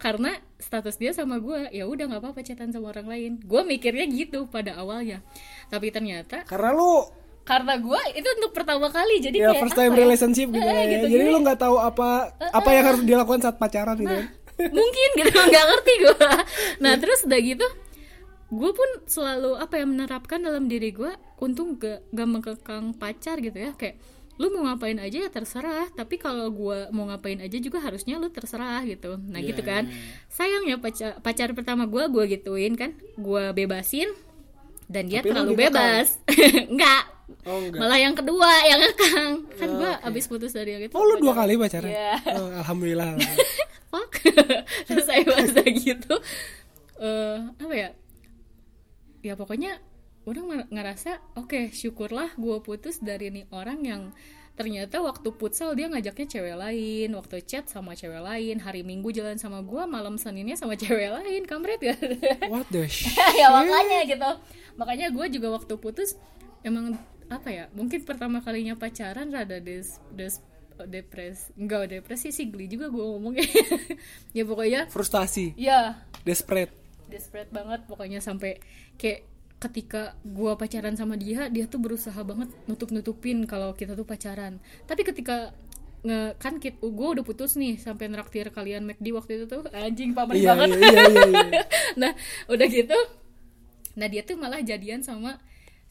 [0.01, 3.31] Karena status dia sama gue ya udah nggak apa-apa chatan sama orang lain.
[3.45, 5.21] Gue mikirnya gitu pada awalnya
[5.71, 7.07] tapi ternyata karena lu
[7.41, 9.97] karena gue itu untuk pertama kali jadi ya kayak first time ya?
[9.97, 10.83] relationship gitu, Eh, ya.
[10.91, 14.27] gitu, jadi jadi- lu nggak tahu apa apa yang harus dilakukan saat pacaran gitu kan?
[14.77, 16.27] mungkin gitu nggak ngerti gue
[16.77, 17.65] nah terus udah gitu
[18.51, 21.07] gue pun selalu apa ya menerapkan dalam diri gue
[21.39, 23.71] untung gak, gak mengekang pacar gitu ya.
[23.73, 23.95] Kayak
[24.35, 28.27] lu mau ngapain aja ya terserah tapi kalau gue mau ngapain aja juga harusnya lu
[28.27, 29.15] terserah gitu.
[29.17, 29.87] Nah Iya, gitu kan.
[29.87, 29.95] iya,
[30.27, 32.91] sayangnya pacar pacar pertama gue gue gituin kan.
[33.15, 34.11] Gue bebasin
[34.91, 35.71] dan dia Tapi lu terlalu dikekang?
[35.71, 36.07] bebas.
[36.75, 37.03] Enggak
[37.41, 40.05] oh enggak malah yang kedua yang ngekang kan Oh, gue oke.
[40.05, 40.93] abis putus dari yang itu.
[40.93, 41.87] Oh lu dua kali pacaran?
[41.87, 42.13] Iya.
[42.35, 43.17] oh, alhamdulillah.
[43.91, 44.11] Fuck.
[44.87, 46.13] Terus saya bahasa gitu
[46.99, 47.89] eh apa ya?
[49.21, 49.79] Ya pokoknya
[50.21, 54.01] udah mer- ngerasa oke syukurlah gue putus dari nih orang yang
[54.51, 59.39] ternyata waktu futsal dia ngajaknya cewek lain waktu chat sama cewek lain hari minggu jalan
[59.39, 61.95] sama gue malam seninnya sama cewek lain kampret ya
[62.51, 63.15] what the shit?
[63.39, 64.31] ya makanya gitu.
[64.77, 66.19] Makanya gue juga waktu putus
[66.61, 66.99] emang
[67.31, 70.35] apa ya mungkin pertama kalinya pacaran rada des des
[70.87, 73.47] depres enggak depresi sih geli juga gue ngomongnya.
[74.37, 75.55] Ya pokoknya frustasi.
[75.55, 76.03] Ya.
[76.27, 76.71] Desperate.
[77.07, 78.59] Desperate banget pokoknya sampai
[78.99, 79.30] kayak
[79.61, 84.57] ketika gua pacaran sama dia dia tuh berusaha banget nutup nutupin kalau kita tuh pacaran.
[84.89, 85.53] Tapi ketika
[86.01, 90.17] nge kan kit gue udah putus nih sampai neraktir kalian McD waktu itu tuh anjing
[90.17, 90.81] pamrih iya banget.
[90.81, 91.63] iya iya iya, iya.
[92.01, 92.11] nah
[92.49, 92.97] udah gitu
[93.93, 95.37] nah dia tuh malah jadian sama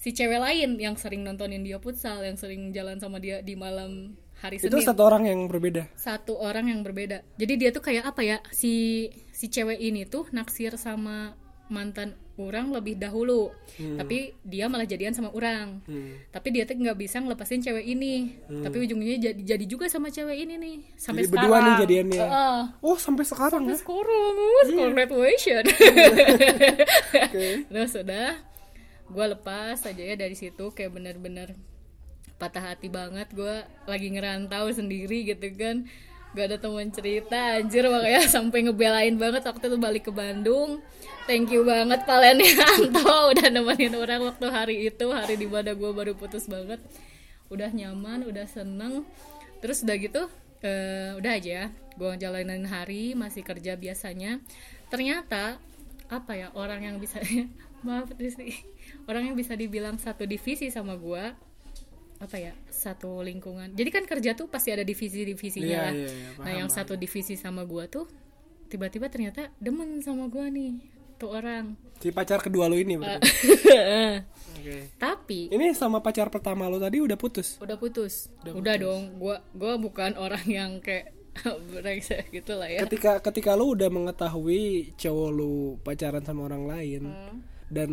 [0.03, 4.19] si cewek lain yang sering nontonin dia futsal yang sering jalan sama dia di malam
[4.41, 4.89] hari itu Senin.
[4.89, 5.93] satu orang yang berbeda?
[6.01, 7.21] Satu orang yang berbeda.
[7.37, 11.37] Jadi dia tuh kayak apa ya si si cewek ini tuh naksir sama
[11.69, 13.53] mantan orang lebih dahulu.
[13.77, 15.83] Tapi dia malah jadian sama orang.
[15.89, 16.17] Hmm.
[16.31, 18.37] tapi dia tuh nggak bisa ngelepasin cewek ini.
[18.47, 22.21] Tapi ujungnya jadi jadi juga sama cewek ini nih sampai Jadi berdua nih sekarang jadiannya.
[22.21, 22.61] Heeh.
[22.85, 23.77] oh sampai sekarang ya?
[23.79, 25.69] sekarang congratulations.
[27.27, 27.49] Oke.
[27.69, 28.31] Terus udah
[29.11, 31.55] gue lepas aja ya dari situ kayak bener-bener
[32.37, 33.29] patah hati banget.
[33.33, 35.87] Gue lagi ngerantau sendiri gitu kan
[36.31, 40.79] gak ada teman cerita anjir makanya sampai ngebelain banget waktu itu balik ke Bandung.
[41.27, 46.15] Thank you banget Palenianto udah nemenin orang waktu hari itu hari di mana gue baru
[46.15, 46.79] putus banget.
[47.51, 49.07] Udah nyaman udah seneng.
[49.59, 50.23] Terus udah gitu
[50.63, 54.39] eh, udah aja gue jalanin hari masih kerja biasanya.
[54.91, 55.59] Ternyata
[56.11, 57.23] apa ya orang yang bisa
[57.87, 58.55] maaf Rizky.
[59.07, 61.50] Orang yang bisa dibilang satu divisi sama gue
[62.21, 66.29] apa ya satu lingkungan jadi kan kerja tuh pasti ada divisi-divisinya Iya, lah iya, iya,
[66.31, 66.79] paham, nah yang paham.
[66.79, 68.05] satu divisi sama gue tuh
[68.67, 70.73] tiba-tiba ternyata demen sama gue nih
[71.17, 73.29] tuh orang Si pacar kedua lu ini berarti.
[74.57, 74.89] Oke.
[74.97, 77.57] tapi Ini sama pacar pertama lu tadi udah putus.
[77.59, 81.13] udah putus Udah udah, dong gue gua bukan orang yang kayak
[81.71, 87.03] brengsek gitu lah ya Ketika ketika lu udah mengetahui cowok lu pacaran sama orang lain
[87.05, 87.37] Hmm.
[87.69, 87.89] dan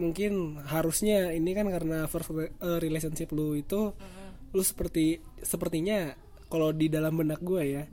[0.00, 0.32] mungkin
[0.62, 4.32] harusnya ini kan karena first eh, relationship lu itu Hmm.
[4.50, 7.84] lu seperti sepertinya kalau di dalam benak gue ya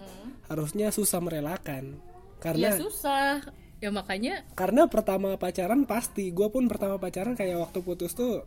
[0.45, 3.43] harusnya susah merelakan ya karena susah
[3.77, 8.41] ya makanya karena pertama pacaran pasti gue pun pertama pacaran kayak waktu putus tuh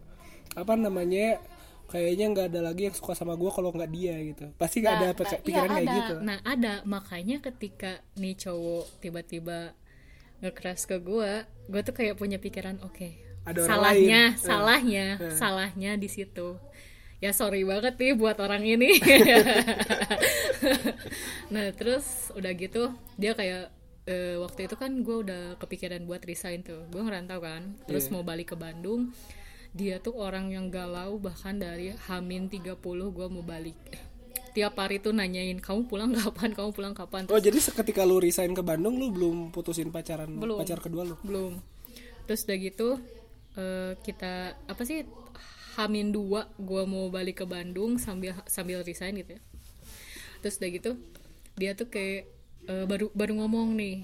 [0.53, 1.39] apa namanya
[1.87, 5.07] kayaknya nggak ada lagi yang suka sama gue kalau nggak dia gitu pasti nggak ada
[5.07, 5.95] Nah, peka- nah, pikiran iya kayak ada.
[5.97, 9.59] gitu Nah ada makanya ketika nih cowok tiba-tiba
[10.41, 11.33] ngekeras ke gue,
[11.69, 13.13] gue tuh kayak punya pikiran oke.
[13.43, 14.31] Ada orang salahnya, lain.
[14.31, 14.39] Eh.
[14.39, 15.33] salahnya, Eh.
[15.33, 16.47] salahnya di situ.
[17.19, 18.97] Ya sorry banget nih buat orang ini.
[21.55, 23.69] nah terus udah gitu dia kayak
[24.05, 26.85] eh, waktu itu kan gue udah kepikiran buat resign tuh.
[26.89, 28.13] Gue ngerantau kan, terus Iya.
[28.13, 29.13] mau balik ke Bandung.
[29.71, 32.75] Dia tuh orang yang galau bahkan dari Hamin 30
[33.13, 33.77] gue mau balik
[34.51, 38.51] tiap hari tuh nanyain kamu pulang kapan kamu pulang kapan oh jadi seketika lu resign
[38.51, 40.59] ke Bandung lu belum putusin pacaran Belum.
[40.59, 41.63] pacar kedua lu belum
[42.27, 42.89] terus udah gitu
[43.61, 45.05] eh, kita apa sih
[45.77, 49.41] hamin dua gue mau balik ke Bandung sambil sambil resign gitu ya
[50.41, 50.91] terus udah gitu
[51.55, 52.25] dia tuh kayak
[52.67, 53.97] eh, baru baru ngomong nih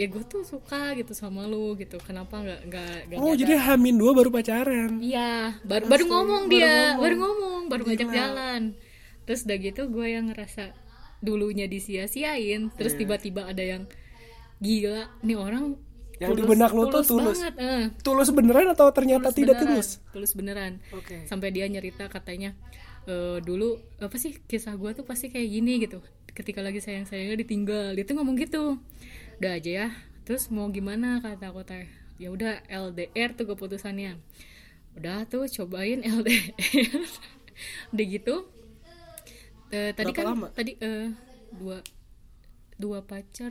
[0.00, 3.96] ya gue tuh suka gitu sama lu gitu kenapa nggak nggak oh nyadar?" jadi Hamin
[3.96, 8.62] dua baru pacaran Iya, baru baru ngomong dia, baru ngomong, baru ngajak jalan.
[9.28, 10.74] Terus udah gitu gue yang ngerasa
[11.22, 13.00] dulunya disia-siain, terus Iya.
[13.04, 13.86] tiba-tiba ada yang
[14.58, 15.78] gila, nih orang
[16.22, 17.36] Yang di benak lu tuh tulus.
[17.36, 17.84] banget, eh.
[18.00, 20.72] tulus beneran atau ternyata Tulus tidak beneran, tulus tulus beneran.
[20.90, 21.16] Oke.
[21.24, 22.54] Sampai dia nyerita katanya
[23.04, 25.98] "Eh, dulu apa sih kisah gue tuh pasti kayak gini gitu.
[26.28, 28.78] Ketika lagi sayang-sayangnya ditinggal, dia tuh ngomong gitu.
[29.36, 29.88] Udah aja ya.
[30.22, 31.84] Terus mau gimana kata aku teh.
[32.16, 34.16] Ya udah LDR tuh keputusannya.
[34.94, 37.02] Udah tuh cobain LDR.
[37.90, 38.34] udah gitu.
[39.68, 40.48] eh, tadi Berapa kan lama?
[40.52, 41.10] tadi eh,
[41.52, 41.80] dua
[42.74, 43.50] dua pacar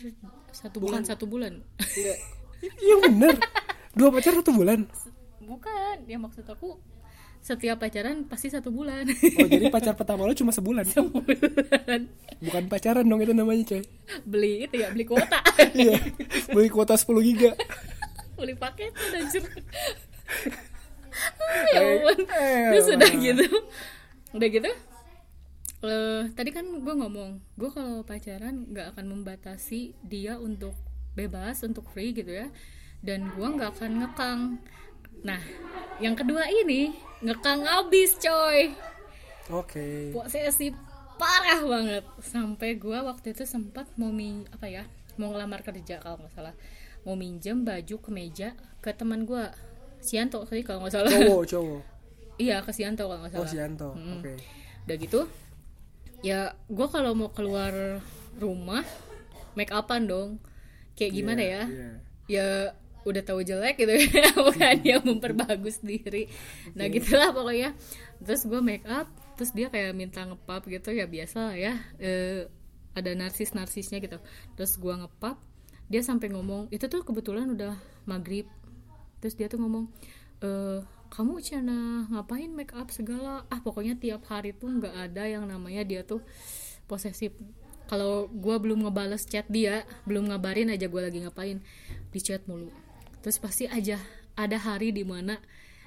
[0.50, 1.60] satu bulan satu bulan.
[1.78, 2.20] Enggak.
[2.62, 3.36] Iya bener.
[3.92, 4.86] Dua pacar satu bulan.
[5.42, 6.78] Bukan, ya maksud aku
[7.40, 9.10] setiap pacaran pasti satu bulan.
[9.10, 10.86] Oh jadi pacar pertama lu cuma sebulan.
[10.88, 12.02] Sebulan.
[12.40, 13.82] Bukan pacaran dong itu namanya coy.
[14.24, 15.42] beli itu ya beli kuota
[15.74, 15.98] Iya.
[16.48, 17.52] Beli kuota 10 giga.
[18.34, 19.46] beli paket anjir
[21.70, 23.22] ya ampun Eh, terus udah elah.
[23.22, 23.46] gitu
[24.32, 24.72] udah gitu
[25.82, 30.74] eh tadi kan gue ngomong gue kalau pacaran nggak akan membatasi dia untuk
[31.14, 32.48] bebas untuk free gitu ya
[33.02, 34.40] dan gue nggak akan ngekang
[35.22, 35.42] nah
[35.98, 38.74] yang kedua ini ngekang abis coy
[39.50, 40.10] Oke.
[40.12, 40.74] posesif
[41.18, 44.84] parah banget sampai gua waktu itu sempat mau min apa ya
[45.20, 46.56] mau ngelamar kerja kalau nggak salah
[47.04, 49.54] mau minjem baju kemeja ke teman gua
[50.02, 51.82] Sianto tadi kalau nggak salah Cowok, cowok.
[52.42, 53.90] iya ke Sianto kalau nggak Oh, salah Sianto.
[53.94, 54.18] Mm.
[54.18, 54.34] Oke.
[54.82, 55.20] udah gitu
[56.22, 58.02] ya gua kalau mau keluar
[58.40, 58.82] rumah
[59.54, 60.30] make upan dong
[60.94, 61.64] kayak gimana Iya, ya?
[61.68, 61.90] iya.
[62.28, 62.48] ya
[63.02, 64.30] udah tahu jelek gitu ya.
[64.46, 66.30] Bukan dia memperbagus diri.
[66.78, 67.74] Nah gitulah pokoknya.
[68.22, 70.94] Terus gue make up terus dia kayak minta ngepap gitu.
[70.94, 71.74] Ya biasa lah ya.
[71.98, 72.46] Eh,
[72.94, 74.22] ada narsis narsisnya gitu.
[74.54, 75.42] Terus gue ngepap
[75.92, 77.74] dia sampai ngomong itu tuh kebetulan udah
[78.06, 78.46] maghrib.
[79.18, 79.90] Terus dia tuh ngomong
[80.42, 80.80] eh
[81.12, 83.44] kamu cina ngapain make up segala?
[83.50, 86.22] Ah pokoknya tiap hari tuh nggak ada yang namanya dia tuh
[86.86, 87.34] posesif
[87.92, 91.60] kalau gue belum ngebales chat dia belum ngabarin aja gue lagi ngapain
[92.16, 92.72] di chat mulu.
[93.20, 94.00] Terus pasti aja
[94.40, 95.36] ada hari di mana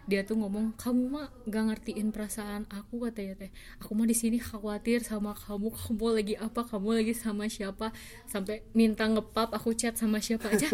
[0.05, 3.51] dia tuh ngomong kamu mah gak ngertiin perasaan aku katanya teh.
[3.81, 7.89] Aku mah di sini khawatir sama kamu kamu lagi apa kamu lagi sama siapa
[8.29, 10.69] sampai minta ngepap aku chat sama siapa aja.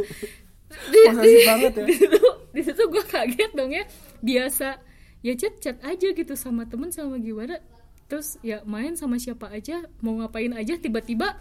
[0.66, 1.84] Di, Posesif banget ya.
[1.90, 3.86] di situ di situ gue kaget dong ya.
[4.18, 4.82] Biasa.
[5.22, 7.62] Ya chat chat aja gitu sama temen sama gimana
[8.10, 11.38] terus ya main sama siapa aja mau ngapain aja tiba-tiba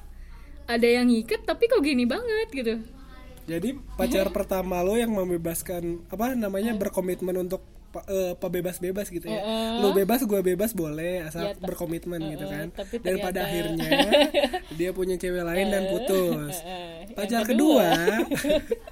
[0.70, 2.76] ada yang ngiket tapi kok gini banget gitu
[3.50, 7.66] Jadi pacar pertama lo yang membebaskan apa namanya berkomitmen untuk
[8.06, 9.42] eh, pebebas-bebas gitu ya.
[9.42, 9.82] Heeh.
[9.82, 12.78] Lu bebas, gue bebas boleh asal Ya, berkomitmen gitu Heeh, kan.
[12.78, 13.90] tapi Dan pada akhirnya
[14.78, 16.62] dia punya cewek lain dan putus.
[17.18, 17.88] Pacar Yang kedua,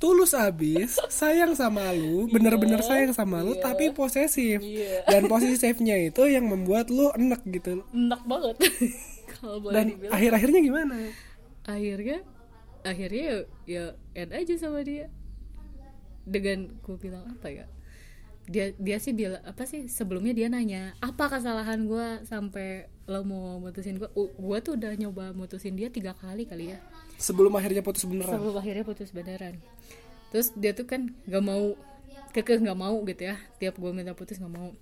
[0.00, 4.64] tulus abis, sayang sama lu, bener-bener sayang sama lu, tapi posesif.
[4.64, 5.04] Iya.
[5.04, 7.84] Dan posesifnya itu yang membuat lu enek gitu.
[7.92, 8.56] enak banget
[9.36, 10.96] kalau boleh Dan dibilang akhir-akhirnya gimana?
[11.68, 12.18] akhirnya
[12.82, 13.84] akhirnya ya, ya
[14.16, 15.12] end aja sama dia
[16.24, 17.66] dengan gue bilang apa ya
[18.50, 23.60] dia dia sih bilang apa sih sebelumnya dia nanya apa kesalahan gue sampai lo mau
[23.60, 26.78] mutusin gue gue tuh udah nyoba mutusin dia tiga kali kali ya
[27.20, 28.32] Sebelum akhirnya putus beneran.
[28.32, 29.60] sebelum akhirnya putus beneran.
[30.32, 31.76] Terus dia tuh kan gak mau
[32.32, 33.36] kekeh nggak mau gitu ya.
[33.60, 34.72] Tiap gue minta putus nggak mau.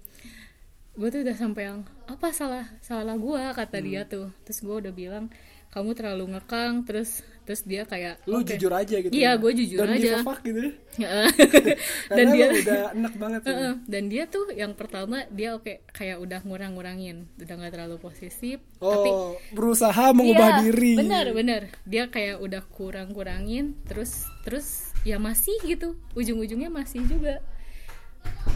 [0.95, 4.31] Gue tuh udah sampai yang apa salah salah gue kata dia tuh.
[4.47, 5.27] Terus gue udah bilang
[5.69, 7.11] kamu terlalu ngekang terus
[7.43, 9.09] terus dia kayak Lu "Oke." jujur aja gitu.
[9.09, 9.33] Iya, ya?
[9.35, 10.21] gue jujur Dan aja.
[10.21, 11.09] fuck gitu ya.
[12.17, 13.49] dan dia udah enek banget tuh.
[13.51, 18.61] Heeh, dan dia tuh yang pertama dia oke kayak udah ngurang-ngurangin udah nggak terlalu posesif
[18.75, 20.93] tapi Oh, berusaha mengubah Iya, diri.
[20.95, 24.67] benar benar dia kayak udah kurang kurangin terus terus
[25.03, 27.41] ya masih gitu ujung-ujungnya masih juga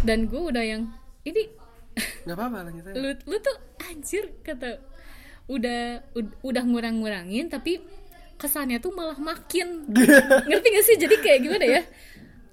[0.03, 0.90] dan gue udah yang
[1.22, 1.48] ini
[2.25, 2.94] Gak apa-apa lanjut aja.
[2.94, 4.81] lu lu tuh anjir kata
[5.50, 7.83] udah ud- udah ngurang-ngurangin tapi
[8.38, 9.87] kesannya tuh malah makin.
[10.50, 10.96] Ngerti gak sih?
[10.98, 11.83] Jadi kayak gimana ya?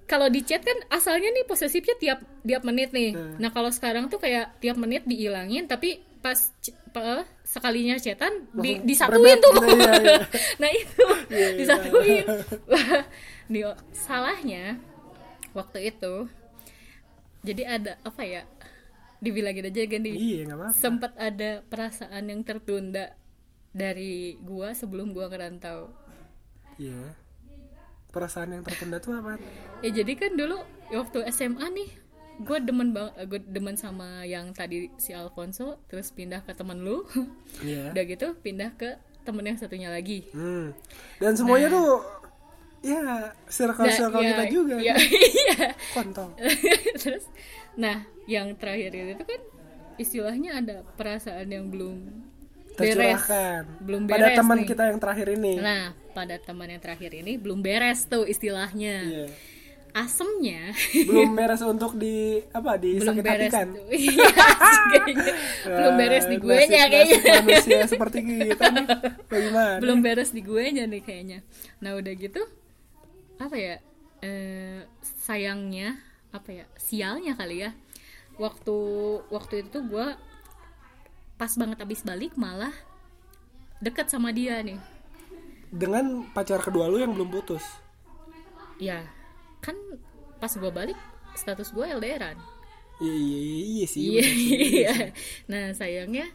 [0.10, 3.14] Kalau di chat kan asalnya nih posesifnya tiap tiap menit nih.
[3.38, 6.38] Nah kalau sekarang tuh kayak tiap menit diilangin tapi pas
[6.90, 9.54] pa- sekalinya chatan di, disatuin berbet tuh.
[9.54, 10.18] Gitu, iya, iya.
[10.62, 11.06] nah itu.
[11.30, 11.58] Iya, iya.
[11.58, 12.26] disatuin.
[13.54, 13.62] Di
[13.94, 14.78] salahnya
[15.58, 16.30] waktu itu
[17.42, 18.44] jadi ada apa ya
[19.20, 20.74] dibilangin aja ganti Iya, gak apa-apa.
[20.74, 23.14] sempat ada perasaan yang tertunda
[23.70, 25.92] dari gua sebelum gua ngerantau
[26.76, 27.12] Iya.
[28.10, 29.38] Perasaan yang tertunda tuh apa?
[29.80, 30.58] ya jadi kan dulu
[30.90, 31.90] waktu SMA nih
[32.40, 37.04] gue demen banget gue demen sama yang tadi si Alfonso terus pindah ke temen lu
[37.60, 37.90] Iya.
[37.94, 40.72] udah gitu pindah ke temen yang satunya lagi Hmm.
[41.18, 42.00] Dan semuanya tuh
[42.80, 43.04] ya
[43.46, 44.76] circle-circle Nah, kita ya- juga.
[44.80, 45.04] ya, kan?
[45.36, 46.30] iya Kontol.
[47.04, 47.28] terus
[47.80, 49.42] nah yang terakhir itu kan
[49.96, 51.96] istilahnya ada perasaan yang belum
[52.76, 53.24] beres
[53.80, 54.68] belum Pada beres teman nih.
[54.68, 55.54] kita yang terakhir ini.
[55.58, 59.28] nah pada teman yang terakhir ini belum beres tuh istilahnya Iya.
[59.92, 60.72] asemnya
[61.04, 63.68] Belum beres untuk di apa di belum sakit beres hatikan.
[63.90, 64.28] Iya,
[65.66, 68.86] belum beres di gue nya kayaknya manusia seperti kita nih.
[69.26, 69.78] Bagaimana?
[69.80, 71.40] belum beres di gue nya nih kayaknya
[71.78, 72.42] nah udah gitu
[73.38, 73.76] apa ya
[74.20, 74.84] eh,
[75.20, 77.72] sayangnya apa ya sialnya kali ya.
[78.40, 78.78] Waktu
[79.30, 80.08] waktu itu tuh gue
[81.36, 82.72] pas banget abis balik malah
[83.80, 84.80] deket sama dia nih.
[85.70, 87.64] Dengan pacar kedua lu yang belum putus.
[88.80, 89.04] ya
[89.60, 89.76] kan
[90.40, 90.96] pas gue balik
[91.36, 92.40] status gue LDRan
[93.00, 94.04] Iya iya iya, iya sih.
[94.08, 94.94] iya iya.
[95.48, 96.32] nah sayangnya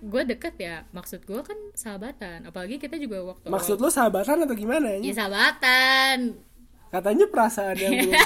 [0.00, 0.86] gue deket ya.
[0.90, 2.46] Maksud gue kan sahabatan.
[2.46, 5.14] Apalagi kita juga waktu Maksud lu sahabatan atau gimana ya ya?
[5.14, 6.40] sahabatan.
[6.90, 8.18] Katanya perasaan yang belum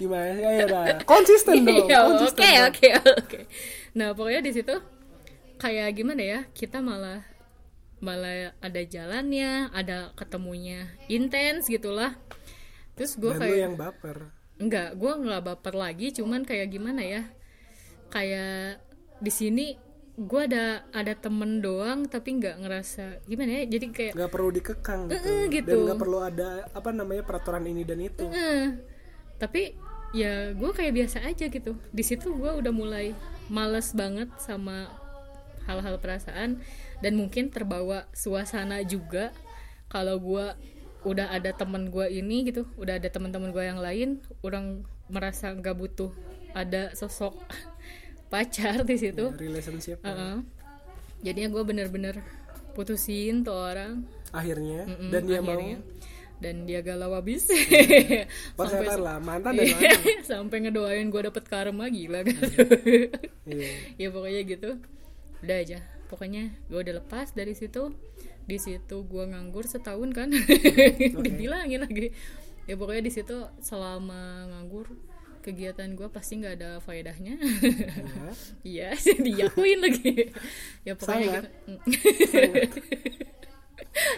[0.00, 0.44] gimana sih?
[0.44, 0.84] Ayo dah.
[1.10, 1.86] Konsisten dong.
[1.86, 2.66] Iya, konsisten oke dong.
[2.68, 2.88] oke
[3.20, 3.40] oke
[3.96, 4.74] nah pokoknya di situ
[5.56, 7.24] kayak gimana ya kita malah
[7.96, 12.12] malah ada jalannya ada ketemunya intens gitulah
[12.92, 14.32] terus gue kayak yang baper.
[14.60, 17.22] enggak gue nggak baper lagi cuman kayak gimana ya
[18.12, 18.84] kayak
[19.16, 19.66] di sini
[20.16, 25.00] gue ada ada temen doang tapi nggak ngerasa gimana ya jadi kayak nggak perlu dikekang
[25.12, 25.68] gitu, eh, gitu.
[25.68, 28.80] dan nggak perlu ada apa namanya peraturan ini dan itu Eh,
[29.36, 29.76] tapi
[30.16, 33.12] ya gue kayak biasa aja gitu di situ gue udah mulai
[33.52, 34.88] males banget sama
[35.68, 36.64] hal-hal perasaan
[37.04, 39.34] dan mungkin terbawa suasana juga
[39.92, 40.46] kalau gue
[41.04, 45.76] udah ada temen gue ini gitu udah ada teman-teman gue yang lain orang merasa nggak
[45.76, 46.10] butuh
[46.56, 47.36] ada sosok
[48.32, 50.42] pacar di situ relationship Heeh.
[51.22, 52.24] jadinya gue bener-bener
[52.72, 54.02] putusin tuh orang
[54.34, 55.76] akhirnya Mm-mm, dan dia akhirnya.
[55.78, 55.95] mau
[56.36, 57.48] dan dia galau habis.
[58.58, 62.36] Pasangan lah mantan dan mana sampai ngedoain gue dapet karma gila kan.
[63.48, 63.68] Iya.
[64.00, 64.70] ya pokoknya gitu.
[65.40, 65.78] Udah aja.
[66.06, 67.96] Pokoknya gue udah lepas dari situ.
[68.46, 70.28] Di situ gue nganggur setahun kan.
[71.24, 72.12] Dibilangin lagi.
[72.68, 74.92] Ya pokoknya di situ selama nganggur
[75.40, 77.38] kegiatan gue pasti nggak ada faedahnya.
[78.66, 78.92] Ya.
[78.92, 80.30] iya diakuin lagi.
[80.84, 81.44] Ya pokoknya Sangat.
[81.88, 82.40] gitu.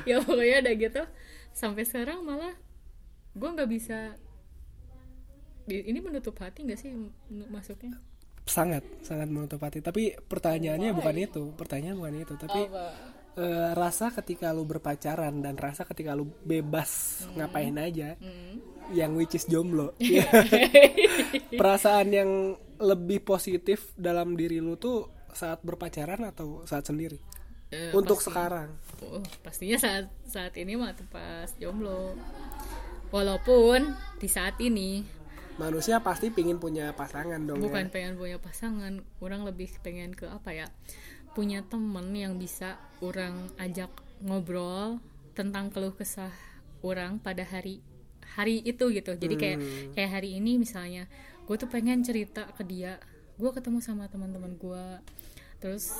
[0.02, 1.02] Ya pokoknya ada gitu
[1.58, 2.54] sampai sekarang malah
[3.32, 4.14] gue nggak bisa
[5.68, 6.90] ini menutup hati nggak sih
[7.50, 7.98] masuknya
[8.48, 9.84] sangat sangat menutup hati.
[9.84, 12.32] Tapi pertanyaannya bukan itu pertanyaan bukan itu.
[12.32, 12.60] Tapi
[13.36, 16.88] eh, rasa ketika lu berpacaran dan rasa ketika lu bebas
[17.34, 18.56] ngapain aja Hmm.
[18.90, 19.92] yang which is jomblo.
[20.00, 20.24] Iya.
[21.52, 22.30] perasaan yang
[22.78, 27.20] lebih positif dalam diri lu tuh saat berpacaran atau saat sendiri?
[27.68, 28.68] Eh, untuk pasti- sekarang
[29.08, 32.12] Oh, pastinya saat saat ini mah pas jomblo.
[33.08, 35.00] Walaupun di saat ini
[35.58, 37.92] manusia pasti pingin punya pasangan dong bukan ya.
[37.92, 40.66] pengen punya pasangan, orang lebih pengen ke apa ya?
[41.34, 43.90] Punya temen yang bisa orang ajak
[44.22, 45.00] ngobrol
[45.34, 46.30] tentang keluh kesah
[46.84, 47.82] orang pada hari
[48.38, 49.16] hari itu gitu.
[49.16, 49.90] Jadi kayak Hmm.
[49.96, 51.08] kayak hari ini misalnya,
[51.48, 53.00] gue tuh pengen cerita ke dia,
[53.40, 54.84] gue ketemu sama teman-teman gue
[55.58, 55.90] terus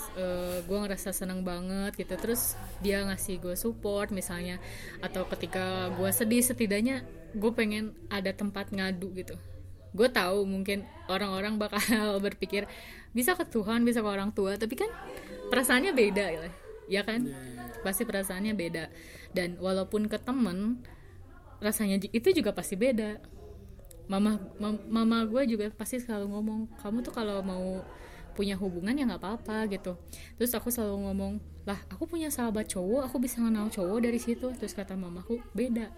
[0.64, 2.14] gue ngerasa senang banget gitu.
[2.14, 4.62] Terus dia ngasih gue support misalnya.
[5.02, 7.02] Atau ketika gue sedih setidaknya
[7.34, 9.34] gue pengen ada tempat ngadu gitu.
[9.92, 11.82] Gue tahu mungkin orang-orang bakal
[12.24, 12.70] berpikir
[13.10, 14.54] bisa ke Tuhan bisa ke orang tua.
[14.54, 14.90] Tapi kan
[15.50, 16.48] perasaannya beda ya
[16.88, 17.28] ya kan?
[17.84, 18.88] Pasti perasaannya beda.
[19.34, 20.80] Dan walaupun ke temen
[21.60, 23.20] rasanya itu juga pasti beda.
[24.08, 27.84] Mama mam- mama gue juga pasti selalu ngomong kamu tuh kalau mau
[28.38, 29.98] punya hubungan ya nggak apa-apa gitu
[30.38, 31.32] terus aku selalu ngomong
[31.66, 35.90] lah aku punya sahabat cowok aku bisa kenal cowok dari situ terus kata mamaku beda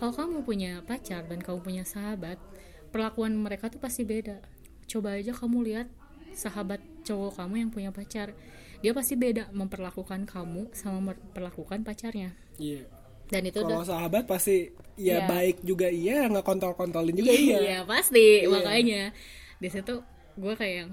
[0.00, 2.40] kalau kamu punya pacar dan kamu punya sahabat
[2.88, 4.40] perlakuan mereka tuh pasti beda
[4.88, 5.86] coba aja kamu lihat
[6.32, 8.32] sahabat cowok kamu yang punya pacar
[8.80, 12.88] dia pasti beda memperlakukan kamu sama memperlakukan pacarnya Iya.
[13.28, 15.28] dan itu Kalau udah sahabat pasti ya Iya.
[15.28, 17.58] baik juga iya, nggak kontol-kontolin juga iya.
[17.60, 18.50] Iya pasti Iya.
[18.50, 19.02] makanya
[19.58, 20.02] di situ
[20.34, 20.90] gue kayak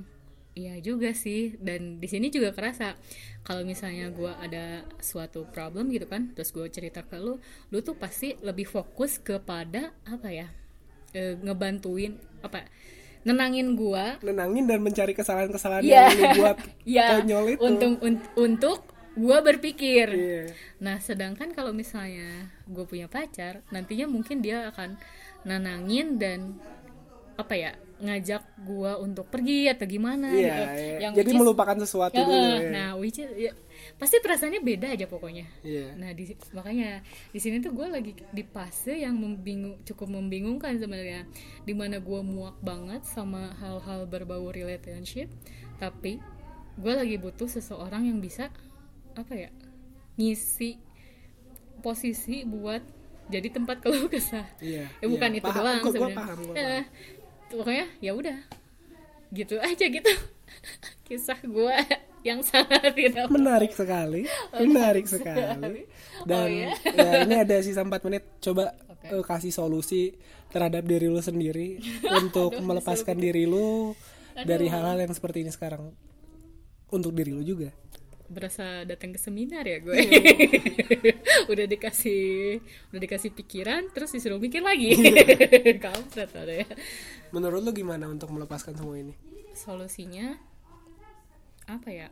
[0.52, 3.00] iya juga sih dan di sini juga kerasa
[3.42, 7.40] kalau misalnya gue ada suatu problem gitu kan terus gue cerita ke lu
[7.70, 10.48] lu tuh pasti lebih fokus kepada apa ya
[11.12, 12.68] e, ngebantuin apa
[13.24, 16.04] nenangin gue Nenangin dan mencari kesalahan-kesalahan Iya.
[16.04, 16.58] yang lu buat
[17.00, 17.60] ya konyol itu.
[17.62, 18.80] untuk un- untuk
[19.12, 20.44] gue berpikir Iya.
[20.82, 24.98] Nah, sedangkan kalau misalnya gue punya pacar, nantinya mungkin dia akan
[25.44, 26.58] nanangin dan
[27.36, 27.72] apa ya
[28.02, 30.64] ngajak gue untuk pergi atau gimana Iya, gitu.
[30.76, 30.98] iya.
[31.00, 32.34] Yang Jadi which is- melupakan sesuatu Ya, dulu.
[32.34, 32.70] eh, ya.
[32.70, 33.52] Nah, which is, ya,
[33.96, 35.46] pasti perasaannya beda aja pokoknya.
[35.62, 35.94] Iya.
[35.96, 36.90] Nah, di, makanya
[37.30, 41.30] di sini tuh gue lagi di fase yang membingung, cukup membingungkan sebenarnya,
[41.62, 45.30] di mana gue muak banget sama hal-hal berbau relationship,
[45.78, 46.18] tapi
[46.74, 48.50] gue lagi butuh seseorang yang bisa
[49.12, 49.50] apa ya
[50.14, 50.80] ngisi
[51.80, 52.82] posisi buat
[53.28, 54.44] jadi tempat keluh kesah.
[54.60, 55.40] Iya, Ya bukan iya.
[55.40, 56.18] itu Paham, doang gua- gua sebenarnya.
[56.20, 56.84] paham, gua Ya, paham.
[57.56, 58.38] Pokoknya ya udah
[59.32, 60.12] gitu aja gitu
[61.08, 61.76] kisah gue
[62.22, 64.30] yang sangat tidak Menarik sekali,
[64.62, 65.90] menarik sekali.
[66.22, 66.70] Dan Oh, iya?
[66.94, 68.24] ya, ini ada sisa 4 menit.
[68.38, 69.10] Coba Oke.
[69.10, 70.14] eh, kasih solusi
[70.54, 71.82] terhadap diri lu sendiri
[72.14, 73.98] untuk melepaskan diri lu
[74.38, 75.90] dari hal-hal yang seperti ini sekarang.
[76.94, 77.74] Untuk diri lu juga.
[78.32, 80.22] Berasa datang ke seminar ya gue Iya.
[81.52, 82.58] udah dikasih
[82.90, 85.76] udah dikasih pikiran terus disuruh mikir lagi Iya.
[85.84, 86.68] kampret ada ya
[87.30, 89.14] Menurut lu gimana untuk melepaskan semua ini?
[89.52, 90.40] solusinya
[91.68, 92.08] apa ya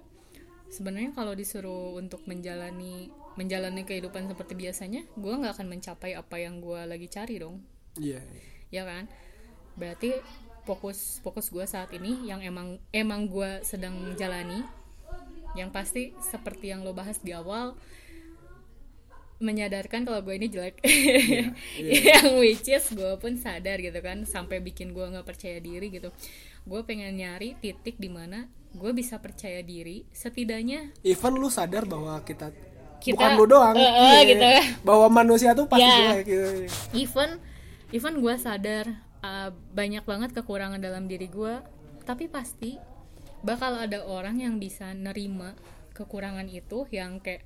[0.68, 6.60] sebenarnya kalau disuruh untuk menjalani menjalani kehidupan seperti biasanya gue nggak akan mencapai apa yang
[6.60, 7.64] gue lagi cari dong
[7.96, 8.20] Iya.
[8.70, 9.08] ya kan
[9.74, 10.14] berarti
[10.64, 14.62] fokus fokus gue saat ini yang emang emang gue sedang jalani
[15.54, 17.74] yang pasti seperti yang lo bahas di awal
[19.40, 20.84] menyadarkan kalau gue ini jelek
[22.04, 26.12] yang which is gue pun sadar gitu kan sampai bikin gue nggak percaya diri gitu
[26.62, 32.20] gue pengen nyari titik di mana gue bisa percaya diri setidaknya Even lu sadar bahwa
[32.22, 32.52] kita,
[33.00, 34.20] Kita- bukan lu doang, Eh, eh, iya.
[34.28, 34.46] gitu
[34.84, 35.98] bahwa manusia tuh pasti Ya.
[36.14, 36.48] jelek gitu.
[36.94, 37.40] even
[37.90, 38.86] even gue sadar
[39.20, 41.64] uh, banyak banget kekurangan dalam diri gue
[42.04, 42.76] tapi pasti
[43.42, 45.56] bakal ada orang yang bisa nerima
[45.96, 47.44] kekurangan itu yang kayak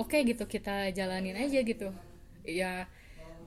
[0.00, 1.92] oke gitu kita jalanin aja gitu.
[2.44, 2.88] Ya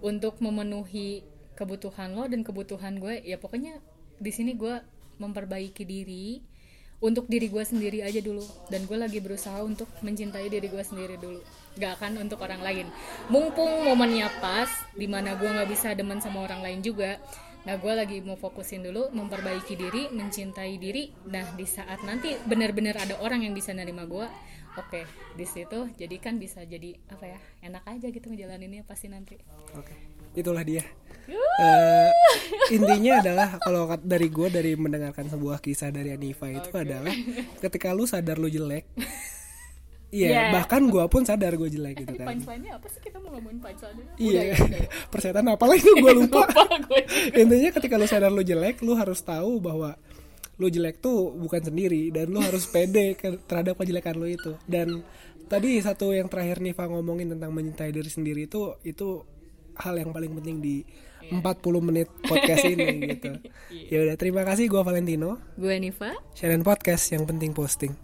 [0.01, 1.25] untuk memenuhi
[1.57, 3.77] kebutuhan lo dan kebutuhan gue ya pokoknya
[4.17, 4.81] di sini gue
[5.21, 6.41] memperbaiki diri
[7.01, 8.45] untuk diri gue sendiri aja dulu.
[8.69, 11.41] Dan gue lagi berusaha untuk mencintai diri gue sendiri dulu.
[11.81, 12.85] Gak akan untuk orang lain.
[13.33, 17.17] Mumpung momennya pas di mana gue nggak bisa demen sama orang lain juga
[17.61, 21.13] nah gue lagi mau fokusin dulu memperbaiki diri mencintai diri.
[21.29, 24.25] Nah di saat nanti benar-benar ada orang yang bisa nerima gue
[24.79, 25.03] oke
[25.35, 29.35] di situ jadi kan bisa jadi apa ya enak aja gitu ngejalaninnya pasti nanti.
[29.75, 29.95] Oke,
[30.35, 30.83] itulah dia.
[31.31, 32.11] Eh,
[32.75, 37.13] intinya adalah kalau dari gue dari mendengarkan sebuah kisah dari Anifa itu adalah
[37.63, 38.87] ketika lu sadar lu jelek,
[40.11, 40.49] iya Yeah.
[40.53, 42.27] bahkan gue pun sadar gue jelek gitu kan.
[42.29, 44.41] punchline-nya apa sih kita mau ngomongin punchline Iya,
[45.11, 46.43] persetan apalah itu gue lupa.
[46.85, 47.01] gue
[47.33, 49.95] Intinya ketika lu sadar lu jelek, lu harus tahu bahwa
[50.55, 54.51] lu jelek tuh bukan sendiri dan lu harus pede ke- terhadap kejelekan lu itu.
[54.61, 54.99] Dan
[55.47, 59.23] tadi satu yang terakhir Niva ngomongin tentang mencintai diri sendiri itu itu
[59.73, 60.75] hal yang paling penting di
[61.23, 61.39] 40
[61.81, 62.83] menit podcast ini
[63.15, 63.31] gitu.
[63.87, 65.39] Ya udah terima kasih gua Valentino.
[65.55, 66.11] Gue Niva.
[66.33, 67.95] Sharing podcast yang penting posting.